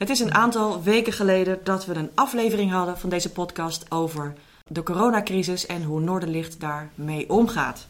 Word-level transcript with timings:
Het 0.00 0.10
is 0.10 0.20
een 0.20 0.34
aantal 0.34 0.82
weken 0.82 1.12
geleden 1.12 1.58
dat 1.64 1.86
we 1.86 1.94
een 1.94 2.10
aflevering 2.14 2.70
hadden 2.70 2.98
van 2.98 3.10
deze 3.10 3.32
podcast 3.32 3.90
over 3.90 4.34
de 4.66 4.82
coronacrisis 4.82 5.66
en 5.66 5.82
hoe 5.82 6.00
Noorderlicht 6.00 6.60
daarmee 6.60 7.30
omgaat. 7.30 7.86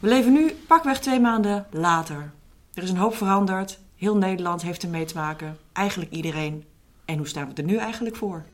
We 0.00 0.08
leven 0.08 0.32
nu 0.32 0.50
pakweg 0.66 1.00
twee 1.00 1.20
maanden 1.20 1.66
later. 1.70 2.30
Er 2.74 2.82
is 2.82 2.90
een 2.90 2.96
hoop 2.96 3.16
veranderd. 3.16 3.78
Heel 3.96 4.16
Nederland 4.16 4.62
heeft 4.62 4.82
ermee 4.82 5.04
te 5.04 5.14
maken. 5.14 5.56
Eigenlijk 5.72 6.10
iedereen. 6.10 6.64
En 7.04 7.16
hoe 7.16 7.28
staan 7.28 7.48
we 7.48 7.54
er 7.54 7.68
nu 7.68 7.76
eigenlijk 7.76 8.16
voor? 8.16 8.44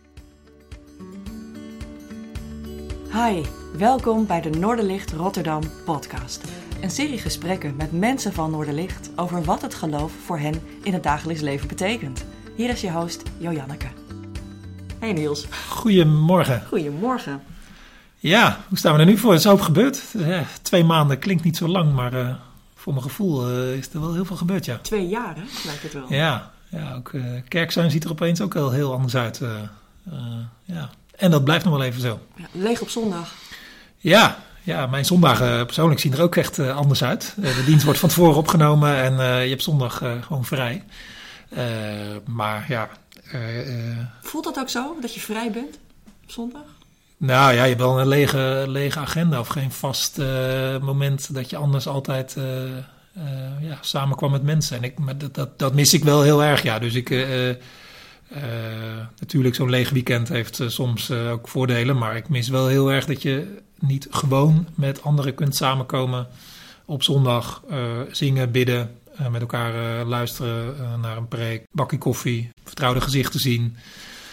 Hi, 3.13 3.43
welkom 3.77 4.27
bij 4.27 4.41
de 4.41 4.51
Noorderlicht 4.51 5.13
Rotterdam 5.13 5.63
podcast. 5.85 6.45
Een 6.83 6.91
serie 6.91 7.19
gesprekken 7.19 7.77
met 7.77 7.93
mensen 7.93 8.33
van 8.33 8.51
Noorderlicht 8.51 9.11
over 9.17 9.45
wat 9.45 9.63
het 9.63 9.75
geloof 9.75 10.13
voor 10.25 10.39
hen 10.39 10.63
in 10.83 10.93
het 10.93 11.03
dagelijks 11.03 11.43
leven 11.43 11.69
betekent. 11.69 12.25
Hier 12.57 12.69
is 12.71 12.81
je 12.81 12.91
host 12.91 13.23
Jojanneke. 13.39 13.87
Hey 14.99 15.13
Niels. 15.13 15.47
Goedemorgen. 15.69 16.63
Goedemorgen. 16.69 17.43
Ja, 18.19 18.61
hoe 18.69 18.79
staan 18.79 18.95
we 18.95 19.01
er 19.01 19.07
nu 19.07 19.19
voor? 19.19 19.31
Er 19.31 19.37
is 19.37 19.45
hoop 19.45 19.61
gebeurd. 19.61 20.03
Eh, 20.19 20.41
twee 20.63 20.85
maanden 20.85 21.19
klinkt 21.19 21.45
niet 21.45 21.57
zo 21.57 21.69
lang, 21.69 21.93
maar 21.93 22.15
uh, 22.15 22.35
voor 22.75 22.93
mijn 22.93 23.05
gevoel 23.05 23.51
uh, 23.51 23.77
is 23.77 23.89
er 23.93 24.01
wel 24.01 24.15
heel 24.15 24.25
veel 24.25 24.37
gebeurd, 24.37 24.65
ja. 24.65 24.79
Twee 24.83 25.09
jaar, 25.09 25.35
hè? 25.37 25.43
lijkt 25.65 25.83
het 25.83 25.93
wel. 25.93 26.05
Ja, 26.09 26.51
ja 26.69 26.95
ook 26.95 27.13
kerkzuin 27.49 27.91
ziet 27.91 28.05
er 28.05 28.11
opeens 28.11 28.41
ook 28.41 28.55
wel 28.55 28.71
heel 28.71 28.93
anders 28.93 29.17
uit. 29.17 29.41
ja. 30.65 30.91
En 31.17 31.31
dat 31.31 31.45
blijft 31.45 31.65
nog 31.65 31.77
wel 31.77 31.85
even 31.85 32.01
zo. 32.01 32.21
Ja, 32.37 32.47
leeg 32.53 32.81
op 32.81 32.89
zondag. 32.89 33.35
Ja, 33.99 34.39
ja, 34.63 34.87
mijn 34.87 35.05
zondagen 35.05 35.67
persoonlijk 35.67 36.01
zien 36.01 36.13
er 36.13 36.23
ook 36.23 36.37
echt 36.37 36.59
anders 36.59 37.05
uit. 37.05 37.35
de 37.37 37.65
dienst 37.67 37.85
wordt 37.85 37.99
van 37.99 38.09
tevoren 38.09 38.37
opgenomen 38.37 38.97
en 38.97 39.43
je 39.43 39.51
hebt 39.51 39.63
zondag 39.63 40.03
gewoon 40.21 40.45
vrij. 40.45 40.85
Maar 42.27 42.65
ja. 42.69 42.89
Voelt 44.23 44.45
dat 44.45 44.59
ook 44.59 44.69
zo, 44.69 44.97
dat 45.01 45.15
je 45.15 45.21
vrij 45.21 45.51
bent 45.51 45.79
op 46.25 46.31
zondag? 46.31 46.63
Nou 47.17 47.55
ja, 47.55 47.63
je 47.63 47.69
hebt 47.69 47.81
wel 47.81 48.01
een 48.01 48.09
lege, 48.09 48.65
lege 48.67 48.99
agenda 48.99 49.41
of 49.41 49.49
geen 49.49 49.73
vast 49.73 50.19
moment 50.81 51.35
dat 51.35 51.51
je 51.51 51.57
anders 51.57 51.87
altijd 51.87 52.37
ja, 53.61 53.79
samenkwam 53.81 54.31
met 54.31 54.43
mensen. 54.43 54.77
En 54.77 54.83
ik, 54.83 54.99
maar 54.99 55.19
dat, 55.19 55.35
dat, 55.35 55.59
dat, 55.59 55.75
mis 55.75 55.95
ik 55.95 56.05
wel 56.05 56.23
heel 56.23 56.43
erg, 56.43 56.63
ja. 56.63 56.79
Dus 56.79 56.95
ik, 56.95 57.27
natuurlijk, 59.19 59.55
zo'n 59.55 59.71
leeg 59.71 59.91
weekend 59.91 60.29
heeft 60.29 60.61
soms 60.67 61.11
ook 61.11 61.49
voordelen, 61.49 61.99
maar 61.99 62.17
ik 62.17 62.29
mis 62.29 62.49
wel 62.49 62.67
heel 62.67 62.93
erg 62.93 63.05
dat 63.05 63.23
je 63.23 63.59
niet 63.79 64.07
gewoon 64.11 64.67
met 64.75 65.03
anderen 65.03 65.35
kunt 65.35 65.57
samenkomen 65.57 66.27
op 66.85 67.03
zondag, 67.03 67.63
zingen, 68.11 68.51
bidden, 68.51 68.91
met 69.31 69.41
elkaar 69.41 70.05
luisteren 70.05 71.01
naar 71.01 71.17
een 71.17 71.29
preek, 71.29 71.67
bakje 71.71 71.99
koffie, 71.99 72.51
vertrouwde 72.65 73.01
gezichten 73.01 73.41
zien. 73.41 73.77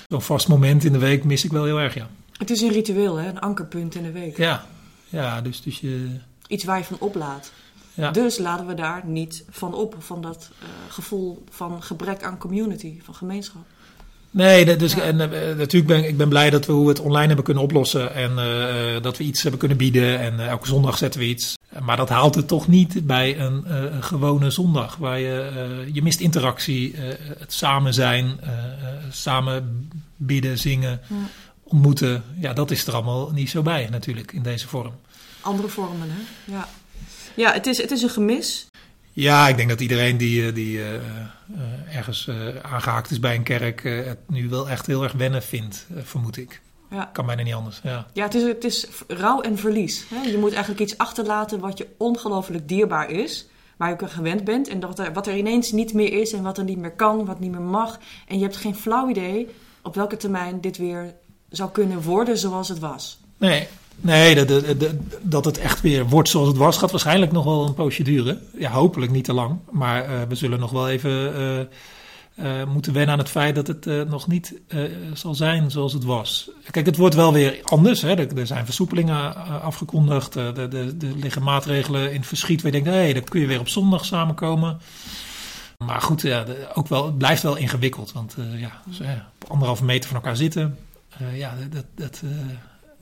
Zo'n 0.07 0.21
vast 0.21 0.47
moment 0.47 0.83
in 0.83 0.91
de 0.91 0.97
week 0.97 1.23
mis 1.23 1.45
ik 1.45 1.51
wel 1.51 1.65
heel 1.65 1.79
erg, 1.79 1.93
ja. 1.93 2.09
Het 2.37 2.49
is 2.49 2.61
een 2.61 2.71
ritueel, 2.71 3.15
hè? 3.15 3.27
een 3.27 3.39
ankerpunt 3.39 3.95
in 3.95 4.03
de 4.03 4.11
week. 4.11 4.37
Ja, 4.37 4.65
ja 5.09 5.41
dus, 5.41 5.61
dus 5.61 5.79
je... 5.79 6.19
Iets 6.47 6.63
waar 6.63 6.77
je 6.77 6.83
van 6.83 6.99
oplaat. 6.99 7.51
Ja. 7.93 8.11
Dus 8.11 8.37
laten 8.37 8.67
we 8.67 8.73
daar 8.73 9.05
niet 9.05 9.43
van 9.49 9.73
op, 9.73 9.95
van 9.99 10.21
dat 10.21 10.49
gevoel 10.87 11.43
van 11.49 11.83
gebrek 11.83 12.23
aan 12.23 12.37
community, 12.37 13.01
van 13.01 13.15
gemeenschap. 13.15 13.65
Nee, 14.31 14.77
dus, 14.77 14.93
en, 14.93 15.15
uh, 15.15 15.57
natuurlijk 15.57 15.87
ben 15.87 16.07
ik 16.07 16.17
ben 16.17 16.29
blij 16.29 16.49
dat 16.49 16.65
we 16.65 16.71
hoe 16.71 16.83
we 16.83 16.89
het 16.89 16.99
online 16.99 17.27
hebben 17.27 17.45
kunnen 17.45 17.63
oplossen. 17.63 18.13
En 18.13 18.31
uh, 18.31 19.01
dat 19.01 19.17
we 19.17 19.23
iets 19.23 19.41
hebben 19.41 19.59
kunnen 19.59 19.77
bieden. 19.77 20.19
En 20.19 20.47
elke 20.47 20.67
zondag 20.67 20.97
zetten 20.97 21.19
we 21.19 21.25
iets. 21.25 21.57
Maar 21.79 21.97
dat 21.97 22.09
haalt 22.09 22.35
het 22.35 22.47
toch 22.47 22.67
niet 22.67 23.07
bij 23.07 23.39
een, 23.39 23.65
gewone 23.99 24.49
zondag. 24.49 24.95
Waar 24.95 25.19
je, 25.19 25.89
je 25.93 26.01
mist 26.01 26.19
interactie, 26.19 26.95
het 27.39 27.53
samen 27.53 27.93
zijn, 27.93 28.39
samen 29.09 29.89
bidden, 30.15 30.57
zingen. 30.57 31.01
Ja 31.07 31.15
ontmoeten, 31.71 32.23
ja, 32.39 32.53
dat 32.53 32.71
is 32.71 32.87
er 32.87 32.93
allemaal 32.93 33.31
niet 33.31 33.49
zo 33.49 33.61
bij 33.61 33.87
natuurlijk 33.91 34.31
in 34.31 34.41
deze 34.41 34.67
vorm. 34.67 34.93
Andere 35.41 35.67
vormen, 35.67 36.09
hè? 36.11 36.51
Ja, 36.51 36.69
ja 37.35 37.53
het, 37.53 37.67
is, 37.67 37.77
het 37.77 37.91
is 37.91 38.01
een 38.01 38.09
gemis. 38.09 38.67
Ja, 39.13 39.47
ik 39.47 39.57
denk 39.57 39.69
dat 39.69 39.81
iedereen 39.81 40.17
die, 40.17 40.47
eh, 40.47 40.53
die 40.53 40.77
uh, 40.77 40.85
ergens 41.95 42.27
uh, 42.27 42.35
aangehaakt 42.61 43.11
is 43.11 43.19
bij 43.19 43.35
een 43.35 43.43
kerk 43.43 43.83
het 43.83 44.19
nu 44.27 44.49
wel 44.49 44.69
echt 44.69 44.85
heel 44.85 45.03
erg 45.03 45.11
wennen 45.11 45.43
vindt, 45.43 45.87
vermoed 46.03 46.37
ik. 46.37 46.61
Ja. 46.89 47.09
Kan 47.13 47.25
bijna 47.25 47.43
niet 47.43 47.53
anders. 47.53 47.79
Ja, 47.83 48.05
ja 48.13 48.23
het, 48.23 48.35
is, 48.35 48.43
het 48.43 48.63
is 48.63 48.87
rouw 49.07 49.41
en 49.41 49.57
verlies. 49.57 50.05
Hè? 50.09 50.29
Je 50.29 50.37
moet 50.37 50.51
eigenlijk 50.51 50.81
iets 50.81 50.97
achterlaten 50.97 51.59
wat 51.59 51.77
je 51.77 51.87
ongelooflijk 51.97 52.67
dierbaar 52.67 53.09
is. 53.09 53.47
Waar 53.77 53.87
je 53.87 53.93
ook 53.93 54.03
aan 54.03 54.09
gewend 54.09 54.43
bent. 54.43 54.67
En 54.67 54.79
dat 54.79 54.99
er, 54.99 55.13
wat 55.13 55.27
er 55.27 55.37
ineens 55.37 55.71
niet 55.71 55.93
meer 55.93 56.13
is 56.13 56.33
en 56.33 56.43
wat 56.43 56.57
er 56.57 56.63
niet 56.63 56.77
meer 56.77 56.91
kan, 56.91 57.25
wat 57.25 57.39
niet 57.39 57.51
meer 57.51 57.61
mag. 57.61 57.99
En 58.27 58.37
je 58.37 58.43
hebt 58.43 58.57
geen 58.57 58.75
flauw 58.75 59.09
idee 59.09 59.47
op 59.81 59.95
welke 59.95 60.17
termijn 60.17 60.61
dit 60.61 60.77
weer 60.77 61.13
zou 61.49 61.71
kunnen 61.71 62.01
worden 62.01 62.37
zoals 62.37 62.69
het 62.69 62.79
was. 62.79 63.19
Nee, 63.37 63.67
nee 64.01 64.45
dat, 64.45 64.63
dat, 65.21 65.45
het 65.45 65.57
echt 65.57 65.81
weer 65.81 66.07
wordt 66.07 66.29
zoals 66.29 66.47
het 66.47 66.57
was, 66.57 66.77
gaat 66.77 66.91
waarschijnlijk 66.91 67.31
nog 67.31 67.43
wel 67.43 67.67
een 67.67 67.73
poosje 67.73 68.03
duren. 68.03 68.41
Ja, 68.57 68.71
hopelijk 68.71 69.11
niet 69.11 69.23
te 69.23 69.33
lang. 69.33 69.57
Maar 69.71 70.09
uh, 70.09 70.21
we 70.27 70.35
zullen 70.35 70.59
nog 70.59 70.71
wel 70.71 70.89
even 70.89 71.11
uh, 71.39 71.59
uh, 72.45 72.65
moeten 72.67 72.93
wennen 72.93 73.13
aan 73.13 73.19
het 73.19 73.29
feit 73.29 73.55
dat 73.55 73.67
het 73.67 74.09
nog 74.09 74.27
niet 74.27 74.53
zal 75.13 75.35
zijn 75.35 75.71
zoals 75.71 75.93
het 75.93 76.03
was. 76.03 76.49
Kijk, 76.71 76.85
het 76.85 76.97
wordt 76.97 77.15
wel 77.15 77.33
weer 77.33 77.59
anders. 77.63 78.01
Hè. 78.01 78.15
Er, 78.15 78.37
er 78.37 78.47
zijn 78.47 78.65
versoepelingen 78.65 79.35
afgekondigd. 79.61 80.35
Er 80.35 80.53
de, 80.53 80.97
de, 80.97 81.17
liggen 81.17 81.43
maatregelen 81.43 82.13
in 82.13 82.23
verschiet. 82.23 82.61
Waar 82.61 82.71
je 82.73 82.81
denkt, 82.81 83.13
dan 83.13 83.23
kun 83.23 83.39
je 83.39 83.47
weer 83.47 83.59
op 83.59 83.69
zondag 83.69 84.05
samenkomen. 84.05 84.79
Maar 85.77 86.01
goed, 86.01 86.21
ja, 86.21 86.45
ook 86.73 86.87
wel, 86.87 87.05
het 87.05 87.17
blijft 87.17 87.41
wel 87.41 87.55
ingewikkeld. 87.55 88.11
Want 88.11 88.35
ja, 88.55 88.81
dus, 88.85 88.99
op 88.99 89.49
anderhalve 89.49 89.83
meter 89.83 90.09
van 90.09 90.17
elkaar 90.17 90.35
zitten 90.35 90.77
ja, 91.33 91.55
dat, 91.69 91.85
dat, 91.95 92.21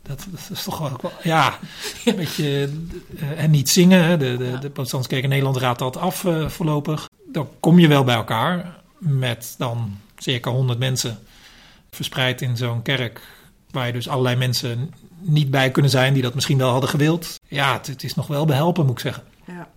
dat, 0.02 0.26
dat, 0.30 0.50
is 0.52 0.64
toch 0.64 0.78
wel, 0.78 1.12
ja, 1.24 1.60
een 2.06 2.16
beetje, 2.16 2.70
uh, 3.10 3.44
en 3.44 3.52
niet 3.52 3.70
zingen. 3.70 4.20
De, 4.20 4.38
de, 4.38 4.46
ja. 4.46 4.58
de 4.58 4.70
Protestantse 4.70 5.10
Kerk 5.10 5.24
in 5.24 5.30
Nederland 5.30 5.58
raadt 5.58 5.80
dat 5.80 5.98
af 5.98 6.26
voorlopig. 6.48 7.10
Dan 7.32 7.50
kom 7.60 7.80
je 7.80 7.88
wel 7.88 8.04
bij 8.04 8.16
elkaar 8.16 8.78
met 8.98 9.56
dan 9.58 9.98
circa 10.18 10.52
100 10.52 10.80
mensen 10.80 11.20
verspreid 11.92 12.42
in 12.42 12.58
zo'n 12.58 12.82
kerk. 12.82 13.22
Waar 13.72 13.88
je 13.88 13.94
dus 13.94 14.10
allerlei 14.10 14.36
mensen 14.36 14.94
niet 15.20 15.52
bij 15.52 15.72
kunnen 15.72 15.92
zijn 15.92 16.14
die 16.14 16.24
dat 16.24 16.34
misschien 16.34 16.58
wel 16.58 16.72
hadden 16.72 16.90
gewild. 16.90 17.40
Ja, 17.48 17.74
het, 17.74 17.88
het 17.88 18.04
is 18.04 18.16
nog 18.16 18.28
wel 18.28 18.46
behelpen, 18.46 18.86
moet 18.86 18.94
ik 18.94 19.00
zeggen. 19.00 19.24
Ja. 19.46 19.68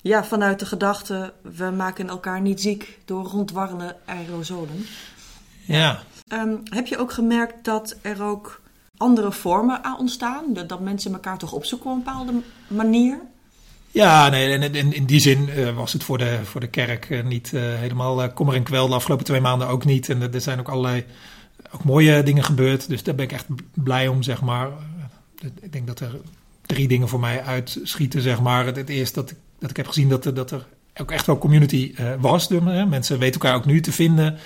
ja, 0.00 0.24
vanuit 0.24 0.58
de 0.58 0.66
gedachte, 0.66 1.32
we 1.42 1.70
maken 1.70 2.08
elkaar 2.08 2.40
niet 2.40 2.60
ziek 2.60 2.98
door 3.04 3.24
rondwarrende 3.24 3.96
aerosolen. 4.04 4.86
Ja. 5.60 6.02
Um, 6.32 6.60
heb 6.64 6.86
je 6.86 6.98
ook 6.98 7.12
gemerkt 7.12 7.64
dat 7.64 7.96
er 8.02 8.22
ook 8.22 8.60
andere 8.96 9.32
vormen 9.32 9.84
aan 9.84 9.98
ontstaan? 9.98 10.44
Dat, 10.48 10.68
dat 10.68 10.80
mensen 10.80 11.12
elkaar 11.12 11.38
toch 11.38 11.52
opzoeken 11.52 11.90
op 11.90 11.96
een 11.96 12.02
bepaalde 12.02 12.32
manier? 12.68 13.20
Ja, 13.94 14.28
nee, 14.28 14.48
in, 14.48 14.74
in, 14.74 14.92
in 14.92 15.04
die 15.04 15.20
zin 15.20 15.48
uh, 15.48 15.76
was 15.76 15.92
het 15.92 16.04
voor 16.04 16.18
de, 16.18 16.38
voor 16.44 16.60
de 16.60 16.66
kerk 16.66 17.08
uh, 17.10 17.24
niet 17.24 17.52
uh, 17.54 17.60
helemaal 17.62 18.32
kommer 18.32 18.54
en 18.54 18.62
kwel. 18.62 18.88
De 18.88 18.94
afgelopen 18.94 19.24
twee 19.24 19.40
maanden 19.40 19.68
ook 19.68 19.84
niet. 19.84 20.08
En 20.08 20.32
er 20.32 20.40
zijn 20.40 20.58
ook 20.58 20.68
allerlei 20.68 21.04
ook 21.70 21.84
mooie 21.84 22.22
dingen 22.22 22.44
gebeurd. 22.44 22.88
Dus 22.88 23.02
daar 23.02 23.14
ben 23.14 23.24
ik 23.24 23.32
echt 23.32 23.46
blij 23.74 24.08
om, 24.08 24.22
zeg 24.22 24.42
maar. 24.42 24.68
Ik 25.60 25.72
denk 25.72 25.86
dat 25.86 26.00
er 26.00 26.20
drie 26.66 26.88
dingen 26.88 27.08
voor 27.08 27.20
mij 27.20 27.42
uitschieten, 27.42 28.20
zeg 28.22 28.40
maar. 28.40 28.66
Het, 28.66 28.88
eerste 28.88 29.20
dat 29.20 29.30
ik, 29.30 29.36
dat 29.58 29.70
ik 29.70 29.76
heb 29.76 29.86
gezien 29.86 30.08
dat 30.08 30.22
dat 30.22 30.50
er 30.50 30.66
ook 30.96 31.10
echt 31.10 31.26
wel 31.26 31.38
community 31.38 31.94
was. 32.18 32.48
Mensen 32.48 33.18
weten 33.18 33.40
elkaar 33.40 33.56
ook 33.56 33.66
nu 33.66 33.80
te 33.80 33.92
vinden. 33.92 34.38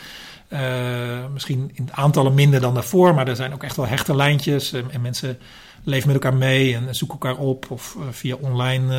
Uh, 0.53 1.27
misschien 1.33 1.71
in 1.75 1.89
aantallen 1.93 2.35
minder 2.35 2.61
dan 2.61 2.75
daarvoor, 2.75 3.15
maar 3.15 3.29
er 3.29 3.37
zijn 3.37 3.53
ook 3.53 3.63
echt 3.63 3.77
wel 3.77 3.87
hechte 3.87 4.17
lijntjes. 4.17 4.73
En, 4.73 4.91
en 4.91 5.01
mensen 5.01 5.39
leven 5.85 6.07
met 6.07 6.23
elkaar 6.23 6.39
mee 6.39 6.75
en 6.75 6.95
zoeken 6.95 7.19
elkaar 7.21 7.45
op. 7.45 7.71
Of 7.71 7.97
uh, 7.99 8.05
via 8.11 8.37
online 8.41 8.95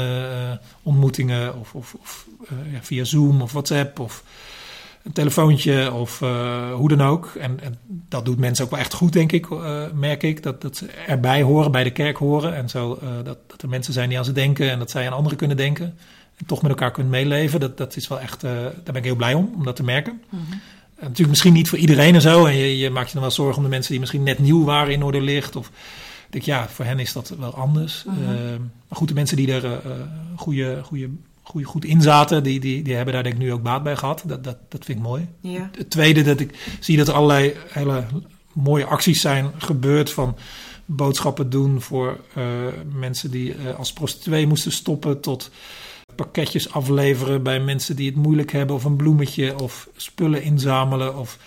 uh, 0.51 0.57
ontmoetingen, 0.83 1.59
of, 1.59 1.75
of, 1.75 1.95
of 2.01 2.27
ja, 2.71 2.79
via 2.81 3.03
Zoom 3.03 3.41
of 3.41 3.51
WhatsApp 3.51 3.99
of 3.99 4.23
een 5.03 5.11
telefoontje 5.11 5.93
of 5.93 6.19
hoe 6.73 6.87
dan 6.87 7.01
ook. 7.01 7.35
En, 7.39 7.59
dat 7.87 8.25
doet 8.25 8.39
mensen 8.39 8.65
ook 8.65 8.71
wel 8.71 8.79
echt 8.79 8.93
goed, 8.93 9.13
denk 9.13 9.31
ik, 9.31 9.47
merk 9.93 10.23
ik. 10.23 10.43
Dat, 10.43 10.61
dat 10.61 10.77
ze 10.77 10.85
erbij 10.87 11.41
horen, 11.41 11.71
bij 11.71 11.83
de 11.83 11.91
kerk 11.91 12.17
horen. 12.17 12.55
En 12.55 12.69
zo 12.69 12.99
dat, 13.23 13.37
dat 13.47 13.61
er 13.61 13.69
mensen 13.69 13.93
zijn 13.93 14.09
die 14.09 14.17
aan 14.17 14.25
ze 14.25 14.31
denken 14.31 14.69
en 14.69 14.79
dat 14.79 14.91
zij 14.91 15.07
aan 15.07 15.13
anderen 15.13 15.37
kunnen 15.37 15.57
denken. 15.57 15.97
En 16.35 16.45
toch 16.45 16.61
met 16.61 16.71
elkaar 16.71 16.91
kunnen 16.91 17.11
meeleven. 17.11 17.59
Dat, 17.59 17.77
dat 17.77 17.95
is 17.95 18.07
wel 18.07 18.19
echt, 18.19 18.41
daar 18.41 18.73
ben 18.83 18.95
ik 18.95 19.03
heel 19.03 19.15
blij 19.15 19.33
om, 19.33 19.51
om 19.55 19.63
dat 19.63 19.75
te 19.75 19.83
merken. 19.83 20.21
-hmm. 20.29 20.61
Natuurlijk 21.01 21.29
misschien 21.29 21.53
niet 21.53 21.69
voor 21.69 21.77
iedereen 21.77 22.15
en 22.15 22.21
zo. 22.21 22.45
En 22.45 22.55
je, 22.55 22.77
je, 22.77 22.89
maakt 22.89 23.07
je 23.07 23.13
dan 23.13 23.21
wel 23.21 23.31
zorgen 23.31 23.57
om 23.57 23.63
de 23.63 23.69
mensen 23.69 23.91
die 23.91 23.99
misschien 23.99 24.23
net 24.23 24.39
nieuw 24.39 24.63
waren 24.63 24.93
in 24.93 24.99
Noorderlicht. 24.99 25.55
Of 25.55 25.67
ik 25.67 26.31
denk, 26.31 26.43
ja, 26.43 26.69
voor 26.69 26.85
hen 26.85 26.99
is 26.99 27.13
dat 27.13 27.33
wel 27.39 27.55
anders. 27.55 28.03
Uh 28.07 28.13
-huh. 28.13 28.23
uh, 28.23 28.49
maar 28.87 28.97
goed, 28.97 29.07
de 29.07 29.13
mensen 29.13 29.37
die 29.37 29.53
er 29.53 29.63
uh, 29.63 29.77
goede, 30.35 30.81
goede, 30.83 31.09
goede, 31.41 31.65
goed 31.67 31.85
in 31.85 32.01
zaten, 32.01 32.43
die, 32.43 32.59
die, 32.59 32.81
die 32.83 32.95
hebben 32.95 33.13
daar 33.13 33.23
denk 33.23 33.35
ik 33.35 33.41
nu 33.41 33.53
ook 33.53 33.63
baat 33.63 33.83
bij 33.83 33.95
gehad. 33.95 34.23
Dat, 34.25 34.43
dat, 34.43 34.57
dat 34.69 34.85
vind 34.85 34.97
ik 34.97 35.03
mooi. 35.03 35.27
Ja. 35.39 35.69
Het 35.77 35.89
tweede, 35.89 36.21
dat 36.21 36.39
ik 36.39 36.77
zie 36.79 36.97
dat 36.97 37.07
er 37.07 37.13
allerlei 37.13 37.53
hele 37.69 38.05
mooie 38.53 38.85
acties 38.85 39.21
zijn 39.21 39.51
gebeurd 39.57 40.11
van 40.11 40.37
boodschappen 40.85 41.49
doen 41.49 41.81
voor 41.81 42.19
mensen 42.93 43.31
die 43.31 43.55
als 43.77 43.93
prostituee 43.93 44.47
moesten 44.47 44.71
stoppen 44.71 45.21
tot 45.21 45.51
pakketjes 46.23 46.71
afleveren 46.71 47.43
bij 47.43 47.59
mensen 47.59 47.95
die 47.95 48.05
het 48.07 48.15
moeilijk 48.15 48.51
hebben, 48.51 48.75
of 48.75 48.83
een 48.83 48.95
bloemetje, 48.95 49.59
of 49.61 49.87
spullen 49.95 50.43
inzamelen. 50.43 51.17
Of, 51.17 51.37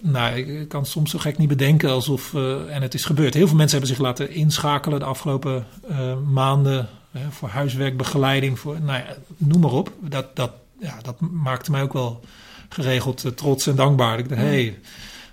nou, 0.00 0.36
ik 0.36 0.68
kan 0.68 0.86
soms 0.86 1.10
zo 1.10 1.18
gek 1.18 1.38
niet 1.38 1.48
bedenken 1.48 1.90
alsof. 1.90 2.34
eh, 2.34 2.74
en 2.74 2.82
het 2.82 2.94
is 2.94 3.04
gebeurd. 3.04 3.34
Heel 3.34 3.46
veel 3.46 3.56
mensen 3.56 3.78
hebben 3.78 3.96
zich 3.96 4.04
laten 4.04 4.30
inschakelen 4.30 4.98
de 4.98 5.04
afgelopen 5.04 5.66
eh, 5.88 6.14
maanden. 6.32 6.88
voor 7.30 7.48
huiswerkbegeleiding, 7.48 8.58
voor, 8.58 8.80
nou 8.80 8.98
ja, 8.98 9.16
noem 9.36 9.60
maar 9.60 9.72
op. 9.72 9.92
Dat, 10.00 10.36
dat, 10.36 10.50
ja, 10.80 10.98
dat 11.02 11.20
maakte 11.20 11.70
mij 11.70 11.82
ook 11.82 11.92
wel 11.92 12.20
geregeld 12.68 13.24
eh, 13.24 13.30
trots 13.32 13.66
en 13.66 13.76
dankbaar. 13.76 14.18
Ik 14.18 14.28
dacht, 14.28 14.40
hey, 14.40 14.78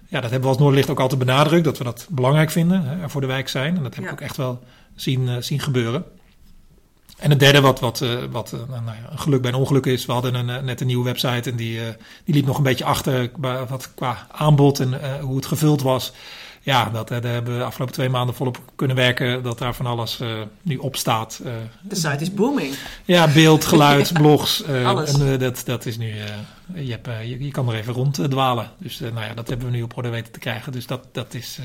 ja, 0.07 0.21
dat 0.21 0.31
hebben 0.31 0.41
we 0.41 0.47
als 0.47 0.57
Noorderlicht 0.57 0.89
ook 0.89 0.99
altijd 0.99 1.19
benadrukt, 1.19 1.63
dat 1.63 1.77
we 1.77 1.83
dat 1.83 2.07
belangrijk 2.09 2.51
vinden, 2.51 2.83
hè, 2.83 3.09
voor 3.09 3.21
de 3.21 3.27
wijk 3.27 3.49
zijn. 3.49 3.77
En 3.77 3.83
dat 3.83 3.95
heb 3.95 4.03
Ja. 4.03 4.09
ik 4.09 4.15
ook 4.15 4.21
echt 4.21 4.37
wel 4.37 4.63
zien, 4.95 5.43
zien 5.43 5.59
gebeuren. 5.59 6.03
En 7.15 7.29
het 7.29 7.39
derde, 7.39 7.61
wat, 7.61 7.79
wat, 7.79 8.01
eh, 8.01 8.09
wat 8.31 8.51
eh, 8.53 8.59
nou 8.69 8.85
ja, 8.85 9.11
een 9.11 9.19
geluk 9.19 9.41
bij 9.41 9.51
een 9.51 9.57
ongeluk 9.57 9.85
is, 9.85 10.05
we 10.05 10.11
hadden 10.11 10.35
een, 10.35 10.49
eh, 10.49 10.61
net 10.61 10.81
een 10.81 10.87
nieuwe 10.87 11.03
website 11.03 11.49
en 11.49 11.55
die, 11.55 11.79
die 12.25 12.35
liep 12.35 12.45
nog 12.45 12.57
een 12.57 12.63
beetje 12.63 12.85
achter 12.85 13.29
qua, 13.29 13.65
wat, 13.65 13.93
qua 13.95 14.27
aanbod 14.31 14.79
en 14.79 15.19
hoe 15.21 15.35
het 15.35 15.45
gevuld 15.45 15.81
was. 15.81 16.11
Ja, 16.61 16.89
dat, 16.89 17.07
daar 17.07 17.21
hebben 17.23 17.53
we 17.53 17.59
de 17.59 17.65
afgelopen 17.65 17.93
twee 17.93 18.09
maanden 18.09 18.35
volop 18.35 18.59
kunnen 18.75 18.95
werken, 18.95 19.43
dat 19.43 19.57
daar 19.57 19.75
van 19.75 19.85
alles 19.85 20.19
nu 20.61 20.77
op 20.77 20.95
staat. 20.95 21.41
De 21.81 21.95
site 21.95 22.17
is 22.19 22.33
booming. 22.33 22.75
ja, 23.05 23.27
beeld, 23.33 23.65
geluid, 23.75 24.13
blogs. 24.13 24.63
eh, 24.63 24.87
Alles. 24.87 25.19
En 25.19 25.39
dat, 25.39 25.61
dat 25.65 25.85
is 25.85 25.97
nu. 25.97 26.13
je, 26.73 26.91
hebt, 26.91 27.07
je, 27.23 27.43
je 27.43 27.51
kan 27.51 27.69
er 27.69 27.75
even 27.75 27.93
rond 27.93 28.19
eh, 28.19 28.25
dwalen. 28.25 28.71
Dus 28.77 28.99
nou 28.99 29.19
ja, 29.19 29.33
dat 29.33 29.49
hebben 29.49 29.67
we 29.67 29.73
nu 29.75 29.81
op 29.81 29.97
orde 29.97 30.09
weten 30.09 30.31
te 30.31 30.39
krijgen. 30.39 30.71
Dus 30.71 30.85
dat, 30.87 31.05
dat 31.11 31.33
is. 31.33 31.59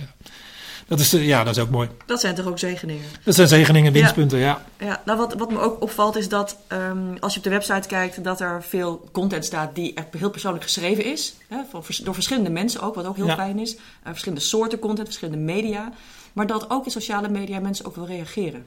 Dat 0.87 1.01
is, 1.01 1.13
eh, 1.15 1.27
ja, 1.27 1.45
dat 1.45 1.57
is 1.57 1.63
ook 1.63 1.71
mooi. 1.71 1.89
Dat 2.07 2.21
zijn 2.21 2.35
toch 2.35 2.47
ook 2.47 2.59
zegeningen? 2.59 3.05
Dat 3.25 3.35
zijn 3.35 3.49
zegeningen, 3.49 3.93
winstpunten, 3.93 4.39
ja. 4.39 4.65
Ja, 4.79 5.03
nou 5.05 5.19
wat, 5.19 5.35
wat 5.35 5.51
me 5.51 5.59
ook 5.59 5.83
opvalt 5.83 6.17
is 6.17 6.29
dat 6.29 6.57
ehm, 6.67 7.17
als 7.21 7.33
je 7.33 7.39
op 7.39 7.45
de 7.45 7.51
website 7.51 7.89
kijkt, 7.89 8.25
dat 8.25 8.41
er 8.41 8.63
veel 8.63 9.09
content 9.13 9.45
staat 9.45 9.75
die 9.75 9.95
echt 9.95 10.07
heel 10.17 10.31
persoonlijk 10.31 10.65
geschreven 10.65 11.05
is. 11.05 11.35
Hè, 11.49 11.59
voor, 11.71 11.87
door 12.03 12.15
verschillende 12.15 12.51
mensen 12.51 12.81
ook, 12.81 12.95
wat 12.95 13.07
ook 13.07 13.17
heel 13.17 13.27
Ja. 13.27 13.35
fijn 13.35 13.59
is. 13.59 13.77
Eh, 13.77 13.83
verschillende 14.03 14.45
soorten 14.45 14.79
content, 14.79 15.07
verschillende 15.07 15.41
media. 15.53 15.93
Maar 16.33 16.47
dat 16.47 16.71
ook 16.71 16.85
in 16.85 16.91
sociale 16.91 17.29
media 17.29 17.61
mensen 17.61 17.85
ook 17.85 17.97
wel 17.97 18.07
reageren. 18.07 18.67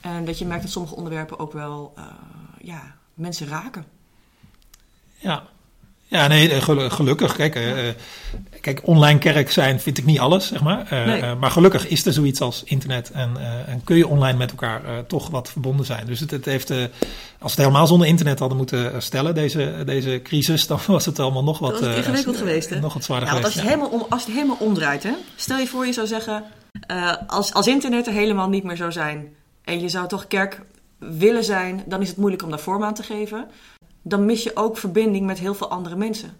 En 0.00 0.24
dat 0.24 0.38
je 0.38 0.46
merkt 0.46 0.62
dat 0.62 0.72
sommige 0.72 0.94
onderwerpen 0.94 1.38
ook 1.38 1.52
wel 1.52 1.92
eh, 1.96 2.04
ja, 2.58 2.94
mensen 3.14 3.48
raken. 3.48 3.84
Ja. 5.18 5.42
Ja, 6.12 6.26
nee, 6.26 6.50
eh, 6.50 6.62
gelu- 6.62 6.88
gelukkig. 6.88 7.36
Kijk, 7.36 7.54
eh, 7.54 7.88
eh, 7.88 7.94
kijk, 8.60 8.80
online 8.84 9.18
kerk 9.18 9.50
zijn 9.50 9.80
vind 9.80 9.98
ik 9.98 10.04
niet 10.04 10.18
alles, 10.18 10.46
zeg 10.46 10.62
maar. 10.62 10.86
Nee. 10.90 11.34
maar 11.34 11.50
gelukkig 11.50 11.88
is 11.88 12.06
er 12.06 12.12
zoiets 12.12 12.40
als 12.40 12.62
internet 12.64 13.10
en, 13.10 13.36
en 13.66 13.80
kun 13.84 13.96
je 13.96 14.08
online 14.08 14.38
met 14.38 14.50
elkaar 14.50 14.82
toch 15.06 15.30
wat 15.30 15.50
verbonden 15.50 15.86
zijn. 15.86 16.06
Dus 16.06 16.20
het, 16.20 16.30
het 16.30 16.44
heeft, 16.44 16.70
als 16.70 16.80
we 17.38 17.46
het 17.48 17.56
helemaal 17.56 17.86
zonder 17.86 18.06
internet 18.06 18.38
hadden 18.38 18.56
moeten 18.56 19.02
stellen, 19.02 19.34
deze, 19.34 19.82
deze 19.84 20.20
crisis, 20.22 20.66
dan 20.66 20.78
was 20.86 21.06
het 21.06 21.18
allemaal 21.18 21.44
nog 21.44 21.58
wat... 21.58 21.80
Ingewikkeld 21.80 22.36
geweest, 22.36 22.70
hè? 22.70 22.80
Nog 22.80 22.94
wat 22.94 23.04
zwaarder 23.04 23.28
Ja, 23.28 23.34
als 23.34 23.40
geweest. 23.44 23.62
je, 23.62 23.68
het 23.68 23.80
helemaal 23.80 24.00
om, 24.00 24.06
als 24.08 24.24
het 24.24 24.34
helemaal 24.34 24.56
omdraait, 24.60 25.02
hè? 25.02 25.12
stel 25.36 25.58
je 25.58 25.66
voor 25.66 25.86
je 25.86 25.92
zou 25.92 26.06
zeggen, 26.06 26.44
als, 27.26 27.54
als 27.54 27.66
internet 27.66 28.06
er 28.06 28.12
helemaal 28.12 28.48
niet 28.48 28.64
meer 28.64 28.76
zou 28.76 28.92
zijn 28.92 29.34
en 29.64 29.80
je 29.80 29.88
zou 29.88 30.08
toch 30.08 30.26
kerk 30.26 30.60
willen 30.98 31.44
zijn, 31.44 31.82
dan 31.86 32.00
is 32.02 32.08
het 32.08 32.16
moeilijk 32.16 32.42
om 32.42 32.50
daar 32.50 32.60
vorm 32.60 32.84
aan 32.84 32.94
te 32.94 33.02
geven. 33.02 33.48
Dan 34.02 34.24
mis 34.24 34.42
je 34.42 34.50
ook 34.56 34.76
verbinding 34.76 35.26
met 35.26 35.38
heel 35.38 35.54
veel 35.54 35.68
andere 35.70 35.96
mensen. 35.96 36.36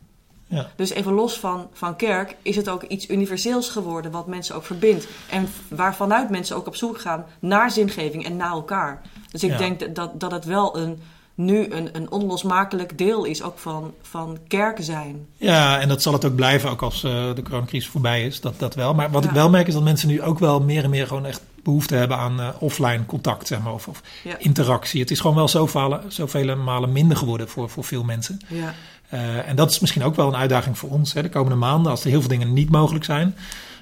Ja. 0.46 0.70
Dus 0.76 0.90
even 0.90 1.12
los 1.12 1.38
van, 1.38 1.68
van 1.72 1.96
kerk 1.96 2.36
is 2.42 2.56
het 2.56 2.68
ook 2.68 2.82
iets 2.82 3.08
universeels 3.08 3.68
geworden 3.68 4.10
wat 4.10 4.26
mensen 4.26 4.54
ook 4.54 4.64
verbindt. 4.64 5.06
En 5.30 5.48
waarvanuit 5.68 6.30
mensen 6.30 6.56
ook 6.56 6.66
op 6.66 6.76
zoek 6.76 7.00
gaan 7.00 7.24
naar 7.38 7.70
zingeving 7.70 8.24
en 8.24 8.36
naar 8.36 8.50
elkaar. 8.50 9.00
Dus 9.30 9.42
ik 9.42 9.50
Ja. 9.50 9.56
denk 9.58 9.80
dat- 9.80 9.94
dat, 9.94 10.20
dat 10.20 10.30
het 10.30 10.44
wel 10.44 10.76
een, 10.78 10.98
nu 11.34 11.70
een, 11.72 11.88
een 11.96 12.10
onlosmakelijk 12.10 12.98
deel 12.98 13.24
is 13.24 13.42
ook 13.42 13.58
van, 13.58 13.92
van 14.02 14.38
kerk 14.48 14.78
zijn. 14.80 15.26
Ja, 15.36 15.80
en 15.80 15.88
dat 15.88 16.02
zal 16.02 16.12
het 16.12 16.24
ook 16.24 16.34
blijven, 16.34 16.70
ook 16.70 16.82
als 16.82 17.04
eh, 17.04 17.34
de 17.34 17.42
coronacrisis 17.42 17.88
voorbij 17.90 18.26
is. 18.26 18.40
Dat, 18.40 18.54
dat 18.58 18.74
wel. 18.74 18.94
Maar 18.94 19.10
wat 19.10 19.24
ik 19.24 19.30
wel 19.30 19.50
merk 19.50 19.66
is 19.66 19.74
dat 19.74 19.82
mensen 19.82 20.08
nu 20.08 20.22
ook 20.22 20.38
wel 20.38 20.60
meer 20.60 20.84
en 20.84 20.90
meer 20.90 21.06
gewoon 21.06 21.26
echt 21.26 21.42
behoefte 21.62 21.94
hebben 21.94 22.16
aan 22.16 22.40
eh, 22.40 22.48
offline 22.58 23.06
contact, 23.06 23.46
zeg 23.46 23.62
maar. 23.62 23.72
Of, 23.72 23.88
of 23.88 24.02
Ja. 24.24 24.36
interactie. 24.38 25.00
Het 25.00 25.10
is 25.10 25.20
gewoon 25.20 25.36
wel 25.36 25.48
zoveel, 25.48 26.00
zoveel 26.08 26.56
malen 26.56 26.92
minder 26.92 27.16
geworden 27.16 27.48
voor, 27.48 27.70
voor 27.70 27.84
veel 27.84 28.04
mensen. 28.04 28.40
Ja. 28.48 28.74
Eh, 29.08 29.48
en 29.48 29.56
dat 29.56 29.70
is 29.70 29.78
misschien 29.80 30.02
ook 30.04 30.14
wel 30.16 30.28
een 30.28 30.36
uitdaging 30.36 30.78
voor 30.78 30.90
ons 30.90 31.12
hè, 31.12 31.22
de 31.22 31.28
komende 31.28 31.56
maanden, 31.56 31.90
als 31.90 32.04
er 32.04 32.10
heel 32.10 32.20
veel 32.20 32.28
dingen 32.28 32.52
niet 32.52 32.70
mogelijk 32.70 33.04
zijn. 33.04 33.34